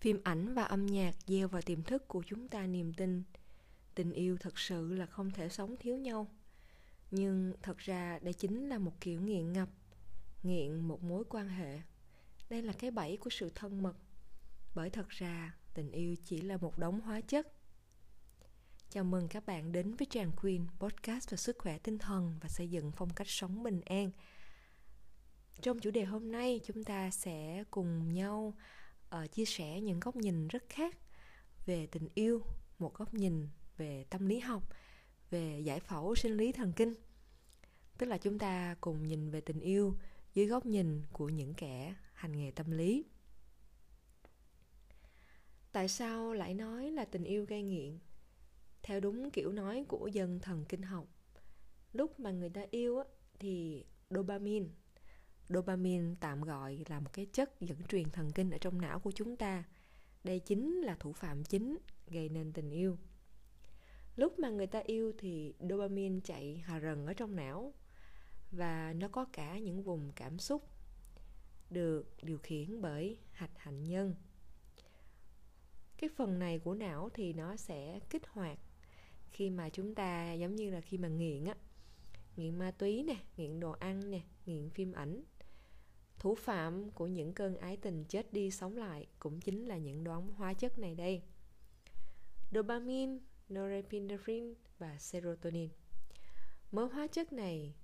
phim 0.00 0.20
ảnh 0.24 0.54
và 0.54 0.64
âm 0.64 0.86
nhạc 0.86 1.14
gieo 1.26 1.48
vào 1.48 1.62
tiềm 1.62 1.82
thức 1.82 2.08
của 2.08 2.22
chúng 2.26 2.48
ta 2.48 2.66
niềm 2.66 2.92
tin. 2.94 3.22
Tình 3.94 4.12
yêu 4.12 4.36
thật 4.40 4.58
sự 4.58 4.94
là 4.94 5.06
không 5.06 5.30
thể 5.30 5.48
sống 5.48 5.76
thiếu 5.76 5.96
nhau. 5.96 6.26
Nhưng 7.10 7.52
thật 7.62 7.78
ra 7.78 8.18
đây 8.22 8.32
chính 8.32 8.68
là 8.68 8.78
một 8.78 9.00
kiểu 9.00 9.20
nghiện 9.20 9.52
ngập, 9.52 9.68
nghiện 10.42 10.88
một 10.88 11.02
mối 11.02 11.24
quan 11.28 11.48
hệ. 11.48 11.80
Đây 12.48 12.62
là 12.62 12.72
cái 12.72 12.90
bẫy 12.90 13.16
của 13.16 13.30
sự 13.30 13.50
thân 13.54 13.82
mật. 13.82 13.96
Bởi 14.74 14.90
thật 14.90 15.08
ra, 15.08 15.54
tình 15.74 15.90
yêu 15.90 16.16
chỉ 16.24 16.40
là 16.40 16.56
một 16.56 16.78
đống 16.78 17.00
hóa 17.00 17.20
chất. 17.20 17.52
Chào 18.90 19.04
mừng 19.04 19.28
các 19.28 19.46
bạn 19.46 19.72
đến 19.72 19.94
với 19.94 20.06
tràng 20.10 20.32
queen 20.42 20.66
podcast 20.78 21.30
về 21.30 21.36
sức 21.36 21.58
khỏe 21.58 21.78
tinh 21.78 21.98
thần 21.98 22.38
và 22.40 22.48
xây 22.48 22.70
dựng 22.70 22.92
phong 22.92 23.10
cách 23.10 23.28
sống 23.30 23.62
bình 23.62 23.80
an. 23.80 24.10
Trong 25.60 25.78
chủ 25.78 25.90
đề 25.90 26.04
hôm 26.04 26.32
nay, 26.32 26.60
chúng 26.64 26.84
ta 26.84 27.10
sẽ 27.10 27.64
cùng 27.70 28.12
nhau 28.12 28.54
uh, 29.16 29.32
chia 29.32 29.44
sẻ 29.44 29.80
những 29.80 30.00
góc 30.00 30.16
nhìn 30.16 30.48
rất 30.48 30.64
khác 30.68 30.96
về 31.66 31.86
tình 31.86 32.08
yêu 32.14 32.42
một 32.78 32.94
góc 32.94 33.14
nhìn 33.14 33.48
về 33.76 34.04
tâm 34.10 34.26
lý 34.26 34.38
học 34.38 34.62
về 35.30 35.60
giải 35.64 35.80
phẫu 35.80 36.14
sinh 36.14 36.36
lý 36.36 36.52
thần 36.52 36.72
kinh. 36.72 36.94
Tức 37.98 38.06
là 38.06 38.18
chúng 38.18 38.38
ta 38.38 38.76
cùng 38.80 39.06
nhìn 39.06 39.30
về 39.30 39.40
tình 39.40 39.60
yêu 39.60 39.96
dưới 40.34 40.46
góc 40.46 40.66
nhìn 40.66 41.02
của 41.12 41.28
những 41.28 41.54
kẻ 41.54 41.94
hành 42.12 42.36
nghề 42.36 42.50
tâm 42.50 42.70
lý. 42.70 43.04
Tại 45.72 45.88
sao 45.88 46.32
lại 46.32 46.54
nói 46.54 46.90
là 46.90 47.04
tình 47.04 47.24
yêu 47.24 47.44
gây 47.44 47.62
nghiện? 47.62 47.98
Theo 48.82 49.00
đúng 49.00 49.30
kiểu 49.30 49.52
nói 49.52 49.84
của 49.88 50.06
dân 50.06 50.40
thần 50.40 50.64
kinh 50.68 50.82
học 50.82 51.08
lúc 51.92 52.20
mà 52.20 52.30
người 52.30 52.50
ta 52.50 52.62
yêu 52.70 53.02
thì 53.38 53.84
dopamine 54.10 54.66
dopamine 55.50 56.14
tạm 56.20 56.42
gọi 56.42 56.84
là 56.88 57.00
một 57.00 57.10
cái 57.12 57.26
chất 57.32 57.60
dẫn 57.60 57.78
truyền 57.88 58.10
thần 58.10 58.32
kinh 58.32 58.50
ở 58.50 58.58
trong 58.58 58.80
não 58.80 59.00
của 59.00 59.10
chúng 59.10 59.36
ta. 59.36 59.64
Đây 60.24 60.38
chính 60.38 60.80
là 60.80 60.96
thủ 61.00 61.12
phạm 61.12 61.44
chính 61.44 61.78
gây 62.08 62.28
nên 62.28 62.52
tình 62.52 62.70
yêu. 62.70 62.96
Lúc 64.16 64.38
mà 64.38 64.48
người 64.48 64.66
ta 64.66 64.78
yêu 64.78 65.12
thì 65.18 65.54
dopamine 65.60 66.20
chạy 66.24 66.62
hà 66.64 66.80
rần 66.80 67.06
ở 67.06 67.14
trong 67.14 67.36
não 67.36 67.74
và 68.52 68.92
nó 68.92 69.08
có 69.08 69.24
cả 69.24 69.58
những 69.58 69.82
vùng 69.82 70.12
cảm 70.16 70.38
xúc 70.38 70.62
được 71.70 72.16
điều 72.22 72.38
khiển 72.38 72.80
bởi 72.80 73.18
hạch 73.32 73.58
hạnh 73.58 73.84
nhân. 73.84 74.14
Cái 75.98 76.10
phần 76.16 76.38
này 76.38 76.58
của 76.58 76.74
não 76.74 77.08
thì 77.14 77.32
nó 77.32 77.56
sẽ 77.56 78.00
kích 78.10 78.26
hoạt 78.26 78.58
khi 79.32 79.50
mà 79.50 79.68
chúng 79.68 79.94
ta, 79.94 80.32
giống 80.32 80.56
như 80.56 80.70
là 80.70 80.80
khi 80.80 80.98
mà 80.98 81.08
nghiện 81.08 81.44
á, 81.44 81.54
nghiện 82.36 82.58
ma 82.58 82.70
túy 82.70 83.02
nè, 83.02 83.16
nghiện 83.36 83.60
đồ 83.60 83.70
ăn 83.70 84.10
nè, 84.10 84.20
nghiện 84.46 84.70
phim 84.70 84.92
ảnh 84.92 85.22
thủ 86.20 86.34
phạm 86.34 86.90
của 86.90 87.06
những 87.06 87.32
cơn 87.32 87.56
ái 87.56 87.76
tình 87.76 88.04
chết 88.04 88.32
đi 88.32 88.50
sống 88.50 88.76
lại 88.76 89.06
cũng 89.18 89.40
chính 89.40 89.66
là 89.66 89.76
những 89.76 90.04
đoán 90.04 90.28
hóa 90.28 90.54
chất 90.54 90.78
này 90.78 90.94
đây 90.94 91.22
dopamine, 92.52 93.18
norepinephrine 93.48 94.54
và 94.78 94.98
serotonin 94.98 95.70
mớ 96.72 96.84
hóa 96.84 97.06
chất 97.06 97.32
này 97.32 97.74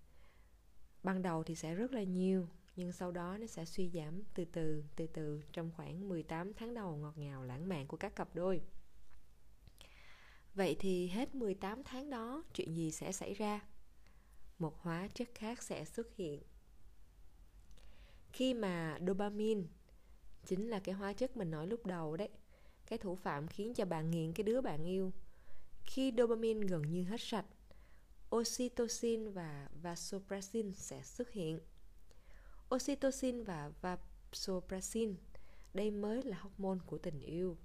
ban 1.03 1.23
đầu 1.23 1.43
thì 1.43 1.55
sẽ 1.55 1.75
rất 1.75 1.93
là 1.93 2.03
nhiều, 2.03 2.49
nhưng 2.77 2.93
sau 2.93 3.13
đó 3.13 3.39
nó 3.39 3.47
sẽ 3.47 3.65
suy 3.65 3.91
giảm 3.91 4.23
từ 4.35 4.45
từ 4.45 4.85
từ 4.97 5.07
từ 5.07 5.43
trong 5.53 5.71
khoảng 5.77 6.09
18 6.09 6.55
tháng 6.55 6.75
đầu 6.75 6.97
ngọt 6.97 7.19
ngào 7.19 7.45
lãng 7.45 7.69
mạn 7.69 7.87
của 7.87 7.97
các 7.97 8.17
cặp 8.17 8.35
đôi. 8.35 8.61
Vậy 10.55 10.77
thì 10.79 11.09
hết 11.09 11.35
18 11.35 11.85
tháng 11.85 12.11
đó, 12.11 12.45
chuyện 12.55 12.75
gì 12.75 12.91
sẽ 12.91 13.13
xảy 13.13 13.35
ra? 13.35 13.61
Một 14.59 14.77
hóa 14.81 15.09
chất 15.15 15.29
khác 15.35 15.63
sẽ 15.63 15.85
xuất 15.85 16.15
hiện. 16.17 16.43
Khi 18.37 18.55
mà 18.55 18.99
dopamine 19.07 19.63
chính 20.47 20.71
là 20.71 20.79
cái 20.79 20.95
hóa 20.95 21.13
chất 21.13 21.37
mình 21.37 21.51
nói 21.51 21.67
lúc 21.67 21.87
đầu 21.87 22.17
đấy, 22.17 22.29
cái 22.87 22.99
thủ 22.99 23.17
phạm 23.17 23.49
khiến 23.49 23.75
cho 23.75 23.85
bạn 23.85 24.11
nghiện 24.11 24.33
cái 24.33 24.45
đứa 24.45 24.61
bạn 24.61 24.85
yêu. 24.85 25.13
Khi 25.87 26.13
dopamine 26.19 26.67
gần 26.67 26.83
như 26.83 27.05
hết 27.05 27.21
sạch, 27.21 27.45
oxytocin 28.37 29.33
và 29.33 29.69
vasopressin 29.83 30.73
sẽ 30.73 31.03
xuất 31.03 31.31
hiện 31.31 31.61
Oxytocin 32.75 33.45
và 33.45 33.71
vasopressin 33.81 35.15
đây 35.75 35.91
mới 35.91 36.23
là 36.23 36.39
hormone 36.39 36.79
của 36.87 36.99
tình 36.99 37.21
yêu 37.21 37.57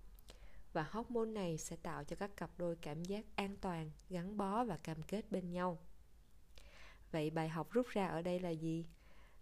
và 0.74 0.88
hormone 0.92 1.32
này 1.32 1.58
sẽ 1.58 1.76
tạo 1.76 2.04
cho 2.04 2.16
các 2.16 2.38
cặp 2.38 2.50
đôi 2.58 2.76
cảm 2.76 3.04
giác 3.04 3.26
an 3.36 3.56
toàn, 3.62 3.92
gắn 4.10 4.38
bó 4.38 4.64
và 4.64 4.78
cam 4.78 5.04
kết 5.04 5.32
bên 5.32 5.52
nhau. 5.52 5.80
Vậy 7.12 7.30
bài 7.30 7.50
học 7.50 7.72
rút 7.72 7.88
ra 7.88 8.08
ở 8.08 8.22
đây 8.22 8.40
là 8.40 8.50
gì? 8.50 8.86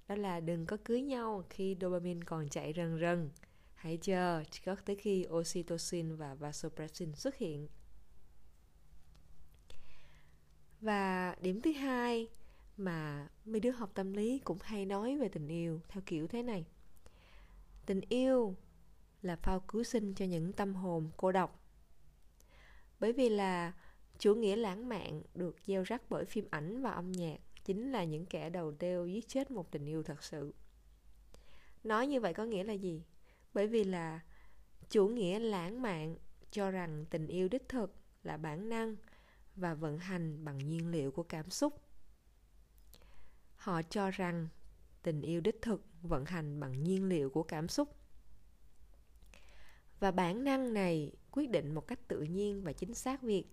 Đó 0.09 0.15
là 0.15 0.39
đừng 0.39 0.65
có 0.65 0.77
cưới 0.85 1.01
nhau 1.01 1.43
khi 1.49 1.77
dopamine 1.81 2.21
còn 2.25 2.49
chạy 2.49 2.73
rần 2.75 2.99
rần. 3.01 3.29
Hãy 3.75 3.97
chờ 4.01 4.43
cho 4.51 4.75
tới 4.75 4.95
khi 4.95 5.25
oxytocin 5.29 6.15
và 6.15 6.33
vasopressin 6.33 7.15
xuất 7.15 7.35
hiện. 7.35 7.67
Và 10.81 11.35
điểm 11.41 11.61
thứ 11.61 11.71
hai 11.71 12.27
mà 12.77 13.27
mấy 13.45 13.59
đứa 13.59 13.71
học 13.71 13.91
tâm 13.93 14.13
lý 14.13 14.39
cũng 14.39 14.57
hay 14.61 14.85
nói 14.85 15.17
về 15.17 15.29
tình 15.29 15.47
yêu, 15.47 15.81
theo 15.87 16.03
kiểu 16.05 16.27
thế 16.27 16.43
này 16.43 16.65
tình 17.89 18.01
yêu 18.09 18.55
là 19.21 19.35
phao 19.35 19.59
cứu 19.59 19.83
sinh 19.83 20.13
cho 20.13 20.25
những 20.25 20.53
tâm 20.53 20.75
hồn 20.75 21.09
cô 21.17 21.31
độc 21.31 21.59
bởi 22.99 23.13
vì 23.13 23.29
là 23.29 23.73
chủ 24.19 24.35
nghĩa 24.35 24.55
lãng 24.55 24.89
mạn 24.89 25.21
được 25.35 25.55
gieo 25.65 25.83
rắc 25.83 26.01
bởi 26.09 26.25
phim 26.25 26.47
ảnh 26.51 26.81
và 26.81 26.91
âm 26.91 27.11
nhạc 27.11 27.37
chính 27.69 27.91
là 27.91 28.03
những 28.03 28.25
kẻ 28.25 28.49
đầu 28.49 28.73
đeo 28.79 29.07
giết 29.07 29.27
chết 29.27 29.51
một 29.51 29.71
tình 29.71 29.85
yêu 29.85 30.03
thật 30.03 30.23
sự. 30.23 30.53
Nói 31.83 32.07
như 32.07 32.19
vậy 32.19 32.33
có 32.33 32.45
nghĩa 32.45 32.63
là 32.63 32.73
gì? 32.73 33.03
Bởi 33.53 33.67
vì 33.67 33.83
là 33.83 34.19
chủ 34.89 35.07
nghĩa 35.07 35.39
lãng 35.39 35.81
mạn 35.81 36.17
cho 36.51 36.71
rằng 36.71 37.05
tình 37.09 37.27
yêu 37.27 37.47
đích 37.47 37.69
thực 37.69 37.95
là 38.23 38.37
bản 38.37 38.69
năng 38.69 38.95
và 39.55 39.73
vận 39.73 39.97
hành 39.97 40.45
bằng 40.45 40.57
nhiên 40.57 40.91
liệu 40.91 41.11
của 41.11 41.23
cảm 41.23 41.49
xúc. 41.49 41.81
Họ 43.55 43.81
cho 43.81 44.11
rằng 44.11 44.47
tình 45.03 45.21
yêu 45.21 45.41
đích 45.41 45.61
thực 45.61 45.85
vận 46.01 46.25
hành 46.25 46.59
bằng 46.59 46.83
nhiên 46.83 47.09
liệu 47.09 47.29
của 47.29 47.43
cảm 47.43 47.67
xúc. 47.67 47.95
Và 49.99 50.11
bản 50.11 50.43
năng 50.43 50.73
này 50.73 51.11
quyết 51.31 51.49
định 51.49 51.73
một 51.73 51.87
cách 51.87 52.07
tự 52.07 52.21
nhiên 52.21 52.63
và 52.63 52.73
chính 52.73 52.93
xác 52.93 53.21
việc 53.21 53.45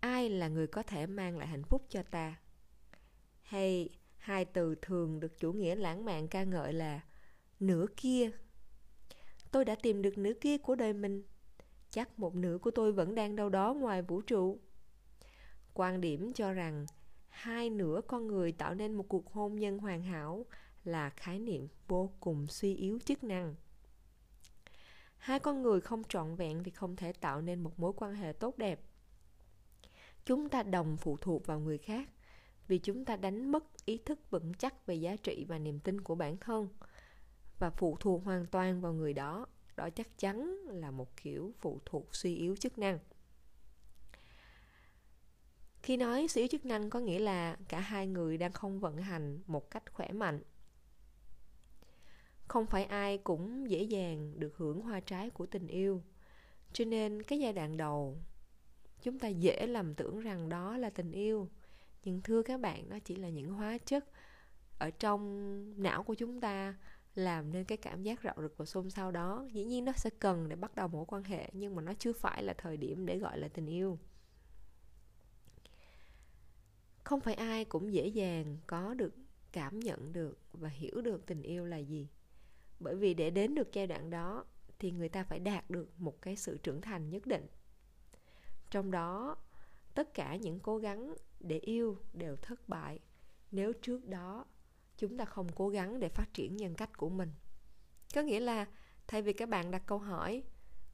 ai 0.00 0.30
là 0.30 0.48
người 0.48 0.66
có 0.66 0.82
thể 0.82 1.06
mang 1.06 1.38
lại 1.38 1.46
hạnh 1.46 1.64
phúc 1.64 1.86
cho 1.88 2.02
ta 2.02 2.36
hay 3.48 3.88
hai 4.16 4.44
từ 4.44 4.74
thường 4.82 5.20
được 5.20 5.38
chủ 5.38 5.52
nghĩa 5.52 5.74
lãng 5.74 6.04
mạn 6.04 6.28
ca 6.28 6.44
ngợi 6.44 6.72
là 6.72 7.00
nửa 7.60 7.86
kia. 7.96 8.30
Tôi 9.50 9.64
đã 9.64 9.74
tìm 9.74 10.02
được 10.02 10.18
nửa 10.18 10.32
kia 10.40 10.58
của 10.58 10.74
đời 10.74 10.92
mình. 10.92 11.22
Chắc 11.90 12.18
một 12.18 12.34
nửa 12.34 12.58
của 12.58 12.70
tôi 12.70 12.92
vẫn 12.92 13.14
đang 13.14 13.36
đâu 13.36 13.48
đó 13.48 13.74
ngoài 13.74 14.02
vũ 14.02 14.20
trụ. 14.20 14.58
Quan 15.74 16.00
điểm 16.00 16.32
cho 16.32 16.52
rằng 16.52 16.86
hai 17.28 17.70
nửa 17.70 18.00
con 18.06 18.26
người 18.26 18.52
tạo 18.52 18.74
nên 18.74 18.94
một 18.94 19.04
cuộc 19.08 19.32
hôn 19.32 19.56
nhân 19.56 19.78
hoàn 19.78 20.02
hảo 20.02 20.46
là 20.84 21.10
khái 21.10 21.38
niệm 21.38 21.68
vô 21.86 22.12
cùng 22.20 22.46
suy 22.46 22.74
yếu 22.74 22.98
chức 23.04 23.24
năng. 23.24 23.54
Hai 25.16 25.38
con 25.38 25.62
người 25.62 25.80
không 25.80 26.02
trọn 26.04 26.34
vẹn 26.34 26.64
thì 26.64 26.70
không 26.70 26.96
thể 26.96 27.12
tạo 27.12 27.40
nên 27.40 27.60
một 27.62 27.78
mối 27.78 27.92
quan 27.96 28.14
hệ 28.14 28.32
tốt 28.32 28.58
đẹp. 28.58 28.80
Chúng 30.24 30.48
ta 30.48 30.62
đồng 30.62 30.96
phụ 30.96 31.16
thuộc 31.16 31.46
vào 31.46 31.60
người 31.60 31.78
khác 31.78 32.08
vì 32.68 32.78
chúng 32.78 33.04
ta 33.04 33.16
đánh 33.16 33.52
mất 33.52 33.64
ý 33.84 33.98
thức 34.04 34.30
vững 34.30 34.54
chắc 34.54 34.86
về 34.86 34.94
giá 34.94 35.16
trị 35.16 35.44
và 35.48 35.58
niềm 35.58 35.80
tin 35.80 36.00
của 36.00 36.14
bản 36.14 36.36
thân. 36.36 36.68
Và 37.58 37.70
phụ 37.70 37.96
thuộc 38.00 38.24
hoàn 38.24 38.46
toàn 38.46 38.80
vào 38.80 38.92
người 38.92 39.12
đó 39.12 39.46
đó 39.76 39.90
chắc 39.90 40.18
chắn 40.18 40.54
là 40.66 40.90
một 40.90 41.16
kiểu 41.16 41.52
phụ 41.58 41.80
thuộc 41.84 42.14
suy 42.14 42.36
yếu 42.36 42.56
chức 42.56 42.78
năng. 42.78 42.98
Khi 45.82 45.96
nói 45.96 46.28
suy 46.28 46.40
yếu 46.40 46.48
chức 46.48 46.66
năng 46.66 46.90
có 46.90 47.00
nghĩa 47.00 47.18
là 47.18 47.56
cả 47.68 47.80
hai 47.80 48.06
người 48.06 48.38
đang 48.38 48.52
không 48.52 48.80
vận 48.80 48.96
hành 48.96 49.38
một 49.46 49.70
cách 49.70 49.92
khỏe 49.92 50.12
mạnh. 50.12 50.42
Không 52.48 52.66
phải 52.66 52.84
ai 52.84 53.18
cũng 53.18 53.70
dễ 53.70 53.82
dàng 53.82 54.40
được 54.40 54.56
hưởng 54.56 54.80
hoa 54.80 55.00
trái 55.00 55.30
của 55.30 55.46
tình 55.46 55.66
yêu. 55.66 56.02
Cho 56.72 56.84
nên 56.84 57.22
cái 57.22 57.38
giai 57.38 57.52
đoạn 57.52 57.76
đầu, 57.76 58.18
chúng 59.02 59.18
ta 59.18 59.28
dễ 59.28 59.66
lầm 59.66 59.94
tưởng 59.94 60.20
rằng 60.20 60.48
đó 60.48 60.76
là 60.76 60.90
tình 60.90 61.12
yêu 61.12 61.48
nhưng 62.04 62.22
thưa 62.22 62.42
các 62.42 62.60
bạn 62.60 62.88
nó 62.88 62.98
chỉ 62.98 63.16
là 63.16 63.28
những 63.28 63.52
hóa 63.52 63.78
chất 63.78 64.04
ở 64.78 64.90
trong 64.90 65.82
não 65.82 66.02
của 66.02 66.14
chúng 66.14 66.40
ta 66.40 66.74
làm 67.14 67.52
nên 67.52 67.64
cái 67.64 67.78
cảm 67.78 68.02
giác 68.02 68.20
rạo 68.24 68.34
rực 68.38 68.56
và 68.56 68.64
xôn 68.64 68.90
xao 68.90 69.10
đó. 69.10 69.46
Dĩ 69.52 69.64
nhiên 69.64 69.84
nó 69.84 69.92
sẽ 69.92 70.10
cần 70.18 70.48
để 70.48 70.56
bắt 70.56 70.74
đầu 70.74 70.88
mối 70.88 71.04
quan 71.08 71.24
hệ, 71.24 71.50
nhưng 71.52 71.74
mà 71.74 71.82
nó 71.82 71.92
chưa 71.98 72.12
phải 72.12 72.42
là 72.42 72.54
thời 72.58 72.76
điểm 72.76 73.06
để 73.06 73.18
gọi 73.18 73.38
là 73.38 73.48
tình 73.48 73.66
yêu. 73.66 73.98
Không 77.04 77.20
phải 77.20 77.34
ai 77.34 77.64
cũng 77.64 77.92
dễ 77.92 78.06
dàng 78.06 78.56
có 78.66 78.94
được, 78.94 79.14
cảm 79.52 79.80
nhận 79.80 80.12
được 80.12 80.38
và 80.52 80.68
hiểu 80.68 81.00
được 81.00 81.26
tình 81.26 81.42
yêu 81.42 81.64
là 81.64 81.76
gì. 81.76 82.08
Bởi 82.80 82.96
vì 82.96 83.14
để 83.14 83.30
đến 83.30 83.54
được 83.54 83.72
giai 83.72 83.86
đoạn 83.86 84.10
đó 84.10 84.44
thì 84.78 84.90
người 84.90 85.08
ta 85.08 85.24
phải 85.24 85.38
đạt 85.38 85.70
được 85.70 86.00
một 86.00 86.22
cái 86.22 86.36
sự 86.36 86.58
trưởng 86.58 86.80
thành 86.80 87.10
nhất 87.10 87.26
định. 87.26 87.46
Trong 88.70 88.90
đó 88.90 89.36
tất 89.98 90.14
cả 90.14 90.36
những 90.36 90.60
cố 90.60 90.78
gắng 90.78 91.14
để 91.40 91.58
yêu 91.58 91.98
đều 92.12 92.36
thất 92.36 92.68
bại. 92.68 92.98
Nếu 93.50 93.72
trước 93.72 94.08
đó 94.08 94.46
chúng 94.96 95.18
ta 95.18 95.24
không 95.24 95.48
cố 95.54 95.68
gắng 95.68 96.00
để 96.00 96.08
phát 96.08 96.34
triển 96.34 96.56
nhân 96.56 96.74
cách 96.74 96.96
của 96.96 97.08
mình. 97.08 97.32
Có 98.14 98.22
nghĩa 98.22 98.40
là 98.40 98.66
thay 99.06 99.22
vì 99.22 99.32
các 99.32 99.48
bạn 99.48 99.70
đặt 99.70 99.82
câu 99.86 99.98
hỏi, 99.98 100.42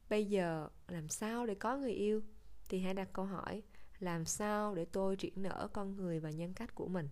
bây 0.09 0.25
giờ 0.25 0.69
làm 0.87 1.09
sao 1.09 1.45
để 1.45 1.55
có 1.55 1.77
người 1.77 1.93
yêu? 1.93 2.21
thì 2.69 2.79
hãy 2.79 2.93
đặt 2.93 3.09
câu 3.13 3.25
hỏi, 3.25 3.61
làm 3.99 4.25
sao 4.25 4.75
để 4.75 4.85
tôi 4.85 5.15
triển 5.15 5.33
nở 5.35 5.67
con 5.73 5.95
người 5.95 6.19
và 6.19 6.29
nhân 6.29 6.53
cách 6.53 6.75
của 6.75 6.87
mình? 6.87 7.09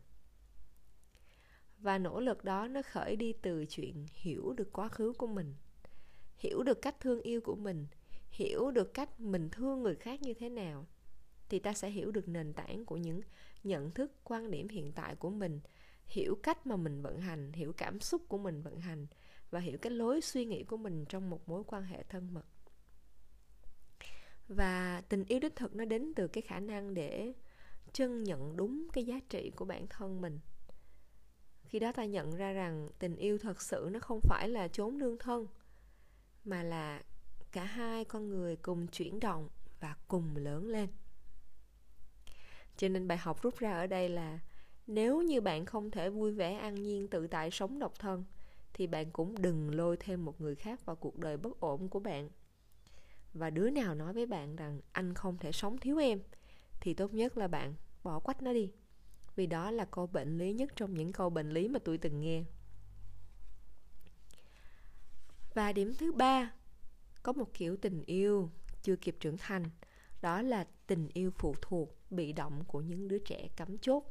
Và 1.78 1.98
nỗ 1.98 2.20
lực 2.20 2.44
đó 2.44 2.68
nó 2.68 2.82
khởi 2.92 3.16
đi 3.16 3.34
từ 3.34 3.66
chuyện 3.70 4.06
hiểu 4.14 4.54
được 4.54 4.74
quá 4.74 4.88
khứ 4.88 5.14
của 5.18 5.28
mình, 5.28 5.56
hiểu 6.38 6.64
được 6.64 6.82
cách 6.82 7.00
thương 7.00 7.22
yêu 7.22 7.42
của 7.42 7.56
mình, 7.56 7.88
hiểu 8.30 8.72
được 8.72 8.94
cách 8.94 9.20
mình 9.20 9.50
thương 9.50 9.84
người 9.84 9.96
khác 9.96 10.22
như 10.22 10.34
thế 10.34 10.50
nào 10.50 10.88
thì 11.50 11.60
ta 11.60 11.74
sẽ 11.74 11.90
hiểu 11.90 12.12
được 12.12 12.28
nền 12.28 12.54
tảng 12.54 12.86
của 12.86 12.98
những 12.98 13.22
nhận 13.64 13.92
thức 13.92 14.12
quan 14.24 14.52
điểm 14.52 14.68
hiện 14.70 14.92
tại 14.92 15.16
của 15.16 15.30
mình, 15.30 15.60
hiểu 16.06 16.36
cách 16.44 16.68
mà 16.68 16.76
mình 16.76 17.02
vận 17.02 17.20
hành, 17.20 17.52
hiểu 17.52 17.74
cảm 17.74 18.00
xúc 18.00 18.22
của 18.28 18.38
mình 18.38 18.62
vận 18.62 18.80
hành, 18.80 19.08
và 19.50 19.60
hiểu 19.60 19.78
cái 19.78 19.92
lối 19.92 20.22
suy 20.22 20.46
nghĩ 20.46 20.64
của 20.64 20.78
mình 20.78 21.06
trong 21.06 21.30
một 21.30 21.50
mối 21.50 21.64
quan 21.68 21.84
hệ 21.84 22.04
thân 22.04 22.34
mật. 22.34 22.46
Và 24.48 25.02
tình 25.10 25.26
yêu 25.26 25.40
đích 25.40 25.56
thực 25.56 25.76
nó 25.76 25.86
đến 25.86 26.14
từ 26.16 26.28
cái 26.28 26.42
khả 26.42 26.60
năng 26.60 26.94
để 26.94 27.34
chân 27.94 28.24
nhận 28.24 28.56
đúng 28.56 28.88
cái 28.94 29.06
giá 29.06 29.20
trị 29.30 29.52
của 29.56 29.66
bản 29.66 29.88
thân 29.88 30.22
mình. 30.22 30.40
Khi 31.64 31.80
đó 31.80 31.92
ta 31.92 32.06
nhận 32.06 32.36
ra 32.36 32.52
rằng 32.52 32.90
tình 33.00 33.16
yêu 33.16 33.38
thật 33.38 33.62
sự 33.62 33.90
nó 33.92 34.00
không 34.00 34.20
phải 34.24 34.50
là 34.50 34.68
chốn 34.68 34.98
nương 34.98 35.18
thân, 35.18 35.48
mà 36.44 36.64
là 36.64 37.04
cả 37.52 37.64
hai 37.64 38.06
con 38.06 38.30
người 38.30 38.56
cùng 38.56 38.88
chuyển 38.88 39.20
động 39.20 39.50
và 39.80 39.96
cùng 40.08 40.36
lớn 40.36 40.68
lên 40.68 40.90
cho 42.78 42.90
nên 42.90 43.08
bài 43.08 43.18
học 43.18 43.42
rút 43.42 43.58
ra 43.58 43.74
ở 43.74 43.88
đây 43.88 44.10
là 44.10 44.40
nếu 44.88 45.22
như 45.22 45.42
bạn 45.42 45.66
không 45.66 45.92
thể 45.92 46.10
vui 46.10 46.32
vẻ 46.32 46.54
an 46.54 46.76
nhiên, 46.76 47.08
tự 47.08 47.28
tại, 47.28 47.52
sống 47.52 47.80
độc 47.80 48.00
thân, 48.00 48.26
thì 48.74 48.88
bạn 48.88 49.12
cũng 49.12 49.42
đừng 49.42 49.76
lôi 49.76 49.98
thêm 49.98 50.26
một 50.26 50.42
người 50.42 50.56
khác 50.56 50.86
vào 50.86 50.96
cuộc 50.96 51.18
đời 51.18 51.38
bất 51.38 51.60
ổn 51.60 51.90
của 51.90 52.00
bạn. 52.00 52.30
Và 53.34 53.50
đứa 53.50 53.70
nào 53.70 53.96
nói 53.96 54.14
với 54.14 54.26
bạn 54.26 54.56
rằng 54.56 54.82
anh 54.92 55.14
không 55.14 55.38
thể 55.38 55.52
sống 55.52 55.78
thiếu 55.78 55.98
em, 55.98 56.20
thì 56.82 56.94
tốt 56.94 57.14
nhất 57.14 57.38
là 57.38 57.48
bạn 57.48 57.74
bỏ 58.04 58.20
quách 58.20 58.42
nó 58.42 58.54
đi. 58.54 58.72
Vì 59.36 59.48
đó 59.48 59.72
là 59.72 59.86
câu 59.86 60.08
bệnh 60.08 60.38
lý 60.38 60.54
nhất 60.54 60.72
trong 60.76 60.94
những 60.94 61.12
câu 61.12 61.30
bệnh 61.30 61.50
lý 61.50 61.68
mà 61.68 61.80
tôi 61.80 61.98
từng 61.98 62.20
nghe. 62.20 62.44
Và 65.54 65.72
điểm 65.72 65.94
thứ 66.00 66.12
ba, 66.12 66.54
có 67.24 67.34
một 67.34 67.54
kiểu 67.54 67.78
tình 67.78 68.04
yêu 68.06 68.50
chưa 68.84 68.96
kịp 68.96 69.16
trưởng 69.20 69.38
thành 69.38 69.64
đó 70.24 70.42
là 70.42 70.68
tình 70.88 71.08
yêu 71.14 71.32
phụ 71.38 71.56
thuộc 71.62 71.96
bị 72.10 72.34
động 72.34 72.64
của 72.68 72.82
những 72.82 73.08
đứa 73.08 73.20
trẻ 73.20 73.48
cắm 73.56 73.78
chốt 73.78 74.04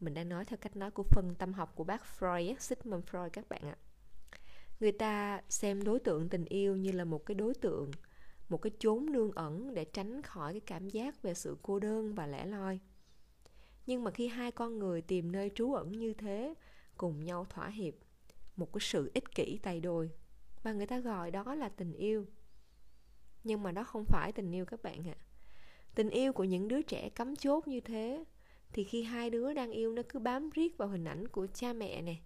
mình 0.00 0.14
đang 0.14 0.28
nói 0.28 0.44
theo 0.44 0.56
cách 0.56 0.76
nói 0.76 0.90
của 0.90 1.02
phân 1.02 1.34
tâm 1.34 1.52
học 1.52 1.72
của 1.74 1.84
bác 1.84 2.02
Freud, 2.18 2.54
Sigmund 2.58 3.04
Freud 3.04 3.28
các 3.28 3.48
bạn 3.48 3.62
ạ. 3.62 3.76
Người 4.80 4.92
ta 4.92 5.42
xem 5.48 5.84
đối 5.84 5.98
tượng 5.98 6.28
tình 6.28 6.44
yêu 6.44 6.76
như 6.76 6.92
là 6.92 7.04
một 7.04 7.26
cái 7.26 7.34
đối 7.34 7.54
tượng, 7.54 7.90
một 8.48 8.62
cái 8.62 8.70
chốn 8.78 9.12
nương 9.12 9.32
ẩn 9.32 9.74
để 9.74 9.84
tránh 9.84 10.22
khỏi 10.22 10.52
cái 10.52 10.60
cảm 10.60 10.88
giác 10.88 11.22
về 11.22 11.34
sự 11.34 11.56
cô 11.62 11.78
đơn 11.78 12.14
và 12.14 12.26
lẻ 12.26 12.46
loi. 12.46 12.80
Nhưng 13.86 14.04
mà 14.04 14.10
khi 14.10 14.28
hai 14.28 14.52
con 14.52 14.78
người 14.78 15.02
tìm 15.02 15.32
nơi 15.32 15.50
trú 15.54 15.72
ẩn 15.72 15.92
như 15.92 16.14
thế, 16.14 16.54
cùng 16.96 17.24
nhau 17.24 17.46
thỏa 17.50 17.68
hiệp, 17.68 17.94
một 18.56 18.72
cái 18.72 18.80
sự 18.80 19.10
ích 19.14 19.34
kỷ 19.34 19.58
tay 19.62 19.80
đôi, 19.80 20.10
và 20.62 20.72
người 20.72 20.86
ta 20.86 20.98
gọi 20.98 21.30
đó 21.30 21.54
là 21.54 21.68
tình 21.68 21.92
yêu. 21.92 22.26
Nhưng 23.44 23.62
mà 23.62 23.72
đó 23.72 23.84
không 23.84 24.04
phải 24.04 24.32
tình 24.32 24.52
yêu 24.52 24.64
các 24.64 24.82
bạn 24.82 25.08
ạ. 25.08 25.16
Tình 25.94 26.10
yêu 26.10 26.32
của 26.32 26.44
những 26.44 26.68
đứa 26.68 26.82
trẻ 26.82 27.08
cấm 27.08 27.36
chốt 27.36 27.68
như 27.68 27.80
thế, 27.80 28.24
thì 28.72 28.84
khi 28.84 29.02
hai 29.02 29.30
đứa 29.30 29.54
đang 29.54 29.70
yêu 29.70 29.92
nó 29.92 30.02
cứ 30.08 30.18
bám 30.18 30.50
riết 30.50 30.78
vào 30.78 30.88
hình 30.88 31.04
ảnh 31.04 31.28
của 31.28 31.46
cha 31.54 31.72
mẹ 31.72 32.02
nè. 32.02 32.16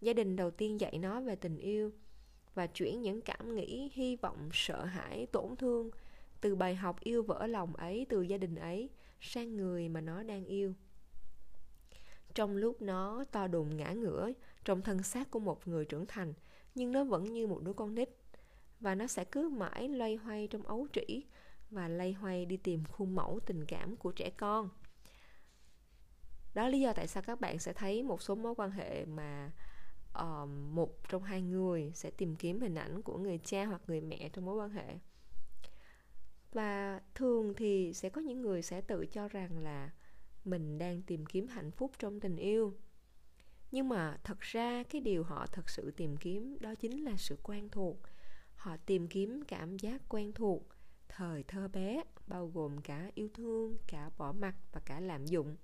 Gia 0.00 0.12
đình 0.12 0.36
đầu 0.36 0.50
tiên 0.50 0.80
dạy 0.80 0.98
nó 0.98 1.20
về 1.20 1.36
tình 1.36 1.58
yêu 1.58 1.92
và 2.54 2.66
chuyển 2.66 3.02
những 3.02 3.20
cảm 3.20 3.54
nghĩ, 3.54 3.90
hy 3.92 4.16
vọng, 4.16 4.48
sợ 4.52 4.84
hãi, 4.84 5.26
tổn 5.26 5.56
thương 5.56 5.90
từ 6.40 6.54
bài 6.54 6.74
học 6.74 7.00
yêu 7.00 7.22
vỡ 7.22 7.46
lòng 7.46 7.76
ấy, 7.76 8.06
từ 8.08 8.22
gia 8.22 8.36
đình 8.36 8.54
ấy, 8.54 8.88
sang 9.20 9.56
người 9.56 9.88
mà 9.88 10.00
nó 10.00 10.22
đang 10.22 10.44
yêu. 10.44 10.74
Trong 12.34 12.56
lúc 12.56 12.82
nó 12.82 13.24
to 13.32 13.46
đùng 13.46 13.76
ngã 13.76 13.92
ngửa, 13.92 14.32
trong 14.64 14.82
thân 14.82 15.02
xác 15.02 15.30
của 15.30 15.38
một 15.38 15.68
người 15.68 15.84
trưởng 15.84 16.06
thành, 16.06 16.34
nhưng 16.74 16.92
nó 16.92 17.04
vẫn 17.04 17.24
như 17.24 17.46
một 17.46 17.62
đứa 17.62 17.72
con 17.72 17.94
nít 17.94 18.08
và 18.82 18.94
nó 18.94 19.06
sẽ 19.06 19.24
cứ 19.24 19.48
mãi 19.48 19.88
loay 19.88 20.16
hoay 20.16 20.46
trong 20.46 20.62
ấu 20.62 20.86
trĩ 20.92 21.24
và 21.70 21.88
lay 21.88 22.12
hoay 22.12 22.46
đi 22.46 22.56
tìm 22.56 22.84
khuôn 22.84 23.14
mẫu 23.14 23.40
tình 23.46 23.64
cảm 23.64 23.96
của 23.96 24.12
trẻ 24.12 24.30
con. 24.30 24.68
Đó 26.54 26.62
là 26.62 26.68
lý 26.68 26.80
do 26.80 26.92
tại 26.92 27.06
sao 27.06 27.22
các 27.22 27.40
bạn 27.40 27.58
sẽ 27.58 27.72
thấy 27.72 28.02
một 28.02 28.22
số 28.22 28.34
mối 28.34 28.54
quan 28.54 28.70
hệ 28.70 29.04
mà 29.04 29.50
uh, 30.18 30.48
một 30.48 31.08
trong 31.08 31.22
hai 31.22 31.42
người 31.42 31.92
sẽ 31.94 32.10
tìm 32.10 32.36
kiếm 32.36 32.60
hình 32.60 32.74
ảnh 32.74 33.02
của 33.02 33.18
người 33.18 33.38
cha 33.38 33.64
hoặc 33.64 33.82
người 33.86 34.00
mẹ 34.00 34.28
trong 34.32 34.44
mối 34.44 34.56
quan 34.56 34.70
hệ. 34.70 34.98
Và 36.52 37.00
thường 37.14 37.54
thì 37.56 37.92
sẽ 37.94 38.08
có 38.08 38.20
những 38.20 38.40
người 38.40 38.62
sẽ 38.62 38.80
tự 38.80 39.06
cho 39.06 39.28
rằng 39.28 39.58
là 39.58 39.90
mình 40.44 40.78
đang 40.78 41.02
tìm 41.02 41.26
kiếm 41.26 41.48
hạnh 41.48 41.70
phúc 41.70 41.92
trong 41.98 42.20
tình 42.20 42.36
yêu. 42.36 42.74
Nhưng 43.70 43.88
mà 43.88 44.18
thật 44.24 44.40
ra 44.40 44.82
cái 44.82 45.00
điều 45.00 45.22
họ 45.22 45.46
thật 45.46 45.70
sự 45.70 45.90
tìm 45.90 46.16
kiếm 46.16 46.56
đó 46.60 46.74
chính 46.74 47.04
là 47.04 47.16
sự 47.16 47.38
quen 47.42 47.68
thuộc 47.68 47.96
họ 48.62 48.76
tìm 48.86 49.08
kiếm 49.08 49.42
cảm 49.48 49.78
giác 49.78 50.02
quen 50.08 50.32
thuộc, 50.32 50.62
thời 51.08 51.42
thơ 51.42 51.68
bé, 51.68 52.02
bao 52.26 52.48
gồm 52.48 52.80
cả 52.80 53.10
yêu 53.14 53.28
thương, 53.34 53.76
cả 53.86 54.10
bỏ 54.18 54.32
mặt 54.32 54.54
và 54.72 54.80
cả 54.80 55.00
lạm 55.00 55.26
dụng. 55.26 55.56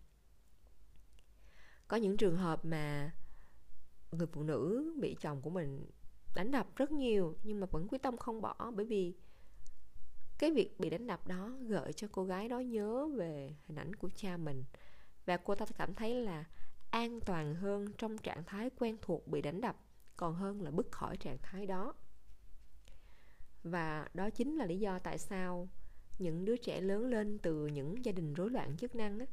Có 1.89 1.97
những 1.97 2.17
trường 2.17 2.37
hợp 2.37 2.65
mà 2.65 3.15
người 4.13 4.27
phụ 4.27 4.43
nữ 4.43 4.95
bị 5.01 5.17
chồng 5.21 5.43
của 5.43 5.51
mình 5.51 5.87
đánh 6.35 6.51
đập 6.51 6.77
rất 6.77 6.91
nhiều 6.91 7.37
nhưng 7.43 7.61
mà 7.61 7.67
vẫn 7.67 7.89
quyết 7.89 8.03
tâm 8.03 8.17
không 8.17 8.41
bỏ 8.41 8.71
bởi 8.77 8.87
vì 8.87 9.17
cái 10.39 10.53
việc 10.53 10.81
bị 10.81 10.91
đánh 10.91 11.07
đập 11.07 11.27
đó 11.27 11.49
gợi 11.61 11.93
cho 11.93 12.09
cô 12.13 12.25
gái 12.25 12.49
đó 12.49 12.59
nhớ 12.59 13.09
về 13.17 13.57
hình 13.67 13.79
ảnh 13.79 13.95
của 13.95 14.11
cha 14.17 14.37
mình 14.37 14.65
và 15.27 15.37
cô 15.37 15.55
ta 15.55 15.67
cảm 15.77 15.95
thấy 15.95 16.15
là 16.15 16.45
an 16.91 17.21
toàn 17.21 17.55
hơn 17.55 17.93
trong 17.99 18.19
trạng 18.19 18.45
thái 18.45 18.71
quen 18.79 18.97
thuộc 19.03 19.29
bị 19.29 19.43
đánh 19.43 19.61
đập, 19.61 19.77
còn 20.17 20.35
hơn 20.35 20.63
là 20.63 20.71
bứt 20.71 20.93
khỏi 20.93 21.17
trạng 21.17 21.39
thái 21.43 21.67
đó 21.67 21.95
và 23.63 24.09
đó 24.15 24.31
chính 24.31 24.57
là 24.57 24.67
lý 24.67 24.79
do 24.79 24.99
tại 24.99 25.19
sao 25.19 25.69
những 26.19 26.45
đứa 26.45 26.57
trẻ 26.57 26.81
lớn 26.81 27.07
lên 27.07 27.39
từ 27.39 27.67
những 27.67 28.05
gia 28.05 28.13
đình 28.13 28.35
rối 28.35 28.51
loạn 28.51 28.77
chức 28.77 28.95
năng 28.95 29.19
á, 29.19 29.27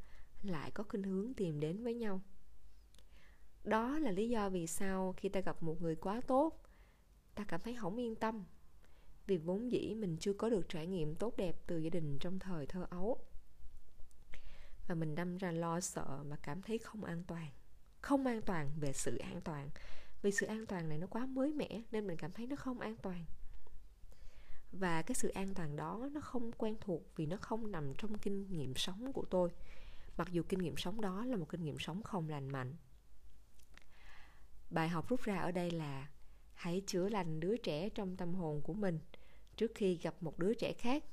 lại 0.43 0.71
có 0.71 0.83
khuynh 0.83 1.03
hướng 1.03 1.33
tìm 1.33 1.59
đến 1.59 1.83
với 1.83 1.93
nhau. 1.93 2.21
Đó 3.63 3.99
là 3.99 4.11
lý 4.11 4.29
do 4.29 4.49
vì 4.49 4.67
sao 4.67 5.13
khi 5.17 5.29
ta 5.29 5.39
gặp 5.39 5.63
một 5.63 5.81
người 5.81 5.95
quá 5.95 6.21
tốt 6.27 6.61
ta 7.35 7.45
cảm 7.47 7.61
thấy 7.61 7.75
không 7.75 7.97
yên 7.97 8.15
tâm. 8.15 8.43
Vì 9.27 9.37
vốn 9.37 9.71
dĩ 9.71 9.93
mình 9.93 10.17
chưa 10.19 10.33
có 10.33 10.49
được 10.49 10.69
trải 10.69 10.87
nghiệm 10.87 11.15
tốt 11.15 11.37
đẹp 11.37 11.55
từ 11.67 11.77
gia 11.77 11.89
đình 11.89 12.17
trong 12.19 12.39
thời 12.39 12.65
thơ 12.65 12.87
ấu. 12.89 13.19
Và 14.87 14.95
mình 14.95 15.15
đâm 15.15 15.37
ra 15.37 15.51
lo 15.51 15.79
sợ 15.79 16.23
và 16.23 16.35
cảm 16.35 16.61
thấy 16.61 16.77
không 16.77 17.03
an 17.03 17.23
toàn 17.27 17.51
không 18.05 18.25
an 18.25 18.41
toàn 18.41 18.71
về 18.79 18.93
sự 18.93 19.17
an 19.17 19.41
toàn. 19.41 19.69
Vì 20.21 20.31
sự 20.31 20.45
an 20.45 20.65
toàn 20.65 20.89
này 20.89 20.97
nó 20.97 21.07
quá 21.07 21.25
mới 21.25 21.53
mẻ 21.53 21.81
nên 21.91 22.07
mình 22.07 22.17
cảm 22.17 22.31
thấy 22.31 22.47
nó 22.47 22.55
không 22.55 22.79
an 22.79 22.95
toàn 23.01 23.25
và 24.79 25.01
cái 25.01 25.15
sự 25.15 25.29
an 25.29 25.53
toàn 25.53 25.75
đó 25.75 26.09
nó 26.13 26.21
không 26.21 26.51
quen 26.51 26.75
thuộc 26.81 27.03
vì 27.15 27.25
nó 27.25 27.37
không 27.37 27.71
nằm 27.71 27.93
trong 27.97 28.17
kinh 28.17 28.57
nghiệm 28.57 28.75
sống 28.75 29.13
của 29.13 29.25
tôi. 29.29 29.49
Mặc 30.17 30.27
dù 30.31 30.43
kinh 30.49 30.59
nghiệm 30.59 30.77
sống 30.77 31.01
đó 31.01 31.25
là 31.25 31.37
một 31.37 31.49
kinh 31.49 31.63
nghiệm 31.63 31.79
sống 31.79 32.03
không 32.03 32.29
lành 32.29 32.49
mạnh. 32.49 32.75
Bài 34.69 34.89
học 34.89 35.09
rút 35.09 35.21
ra 35.21 35.37
ở 35.37 35.51
đây 35.51 35.71
là 35.71 36.09
hãy 36.53 36.81
chữa 36.87 37.09
lành 37.09 37.39
đứa 37.39 37.57
trẻ 37.57 37.89
trong 37.89 38.17
tâm 38.17 38.33
hồn 38.33 38.61
của 38.61 38.73
mình 38.73 38.99
trước 39.55 39.71
khi 39.75 39.95
gặp 39.95 40.23
một 40.23 40.39
đứa 40.39 40.53
trẻ 40.53 40.73
khác. 40.73 41.03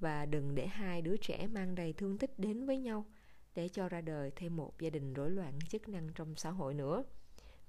Và 0.00 0.26
đừng 0.26 0.54
để 0.54 0.66
hai 0.66 1.02
đứa 1.02 1.16
trẻ 1.16 1.46
mang 1.46 1.74
đầy 1.74 1.92
thương 1.92 2.18
tích 2.18 2.38
đến 2.38 2.66
với 2.66 2.78
nhau 2.78 3.06
để 3.54 3.68
cho 3.68 3.88
ra 3.88 4.00
đời 4.00 4.30
thêm 4.36 4.56
một 4.56 4.80
gia 4.80 4.90
đình 4.90 5.14
rối 5.14 5.30
loạn 5.30 5.58
chức 5.68 5.88
năng 5.88 6.08
trong 6.14 6.36
xã 6.36 6.50
hội 6.50 6.74
nữa. 6.74 7.04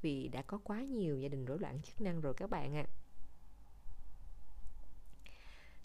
Vì 0.02 0.28
đã 0.28 0.42
có 0.42 0.58
quá 0.58 0.82
nhiều 0.82 1.20
gia 1.20 1.30
đình 1.30 1.46
rối 1.46 1.60
loạn 1.60 1.82
chức 1.82 2.02
năng 2.02 2.22
rồi 2.22 2.34
các 2.34 2.50
bạn 2.50 2.76
ạ. 2.76 2.86
à 2.88 3.03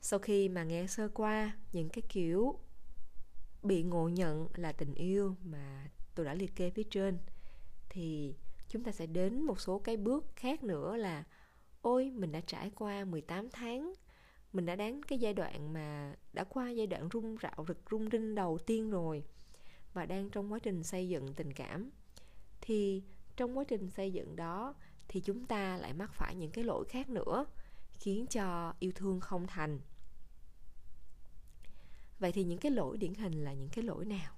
sau 0.00 0.18
khi 0.18 0.48
mà 0.48 0.64
nghe 0.64 0.86
sơ 0.86 1.08
qua 1.08 1.56
những 1.72 1.88
cái 1.88 2.02
kiểu 2.08 2.58
bị 3.62 3.82
ngộ 3.82 4.08
nhận 4.08 4.48
là 4.54 4.72
tình 4.72 4.94
yêu 4.94 5.36
mà 5.44 5.90
tôi 6.14 6.26
đã 6.26 6.34
liệt 6.34 6.56
kê 6.56 6.70
phía 6.70 6.82
trên, 6.82 7.18
thì 7.88 8.34
chúng 8.68 8.84
ta 8.84 8.92
sẽ 8.92 9.06
đến 9.06 9.42
một 9.42 9.60
số 9.60 9.78
cái 9.78 9.96
bước 9.96 10.26
khác 10.36 10.62
nữa 10.62 10.96
là, 10.96 11.24
ôi, 11.80 12.10
mình 12.14 12.32
đã 12.32 12.40
trải 12.40 12.70
qua 12.74 13.04
18 13.04 13.50
tháng, 13.50 13.92
mình 14.52 14.66
đã 14.66 14.76
đến 14.76 15.02
cái 15.02 15.18
giai 15.18 15.34
đoạn 15.34 15.72
mà 15.72 16.14
đã 16.32 16.44
qua 16.44 16.70
giai 16.70 16.86
đoạn 16.86 17.08
rung 17.12 17.36
rạo, 17.42 17.64
rực 17.68 17.78
rung 17.90 18.10
rinh 18.10 18.34
đầu 18.34 18.58
tiên 18.58 18.90
rồi 18.90 19.24
và 19.92 20.06
đang 20.06 20.30
trong 20.30 20.52
quá 20.52 20.58
trình 20.58 20.82
xây 20.82 21.08
dựng 21.08 21.34
tình 21.34 21.52
cảm. 21.52 21.90
Thì 22.60 23.02
trong 23.36 23.58
quá 23.58 23.64
trình 23.64 23.90
xây 23.90 24.12
dựng 24.12 24.36
đó 24.36 24.74
thì 25.08 25.20
chúng 25.20 25.46
ta 25.46 25.76
lại 25.76 25.92
mắc 25.92 26.10
phải 26.12 26.34
những 26.34 26.50
cái 26.50 26.64
lỗi 26.64 26.84
khác 26.88 27.10
nữa 27.10 27.46
khiến 27.98 28.26
cho 28.26 28.74
yêu 28.78 28.92
thương 28.94 29.20
không 29.20 29.46
thành. 29.46 29.80
Vậy 32.18 32.32
thì 32.32 32.44
những 32.44 32.58
cái 32.58 32.72
lỗi 32.72 32.96
điển 32.98 33.14
hình 33.14 33.44
là 33.44 33.52
những 33.52 33.68
cái 33.68 33.84
lỗi 33.84 34.04
nào? 34.04 34.34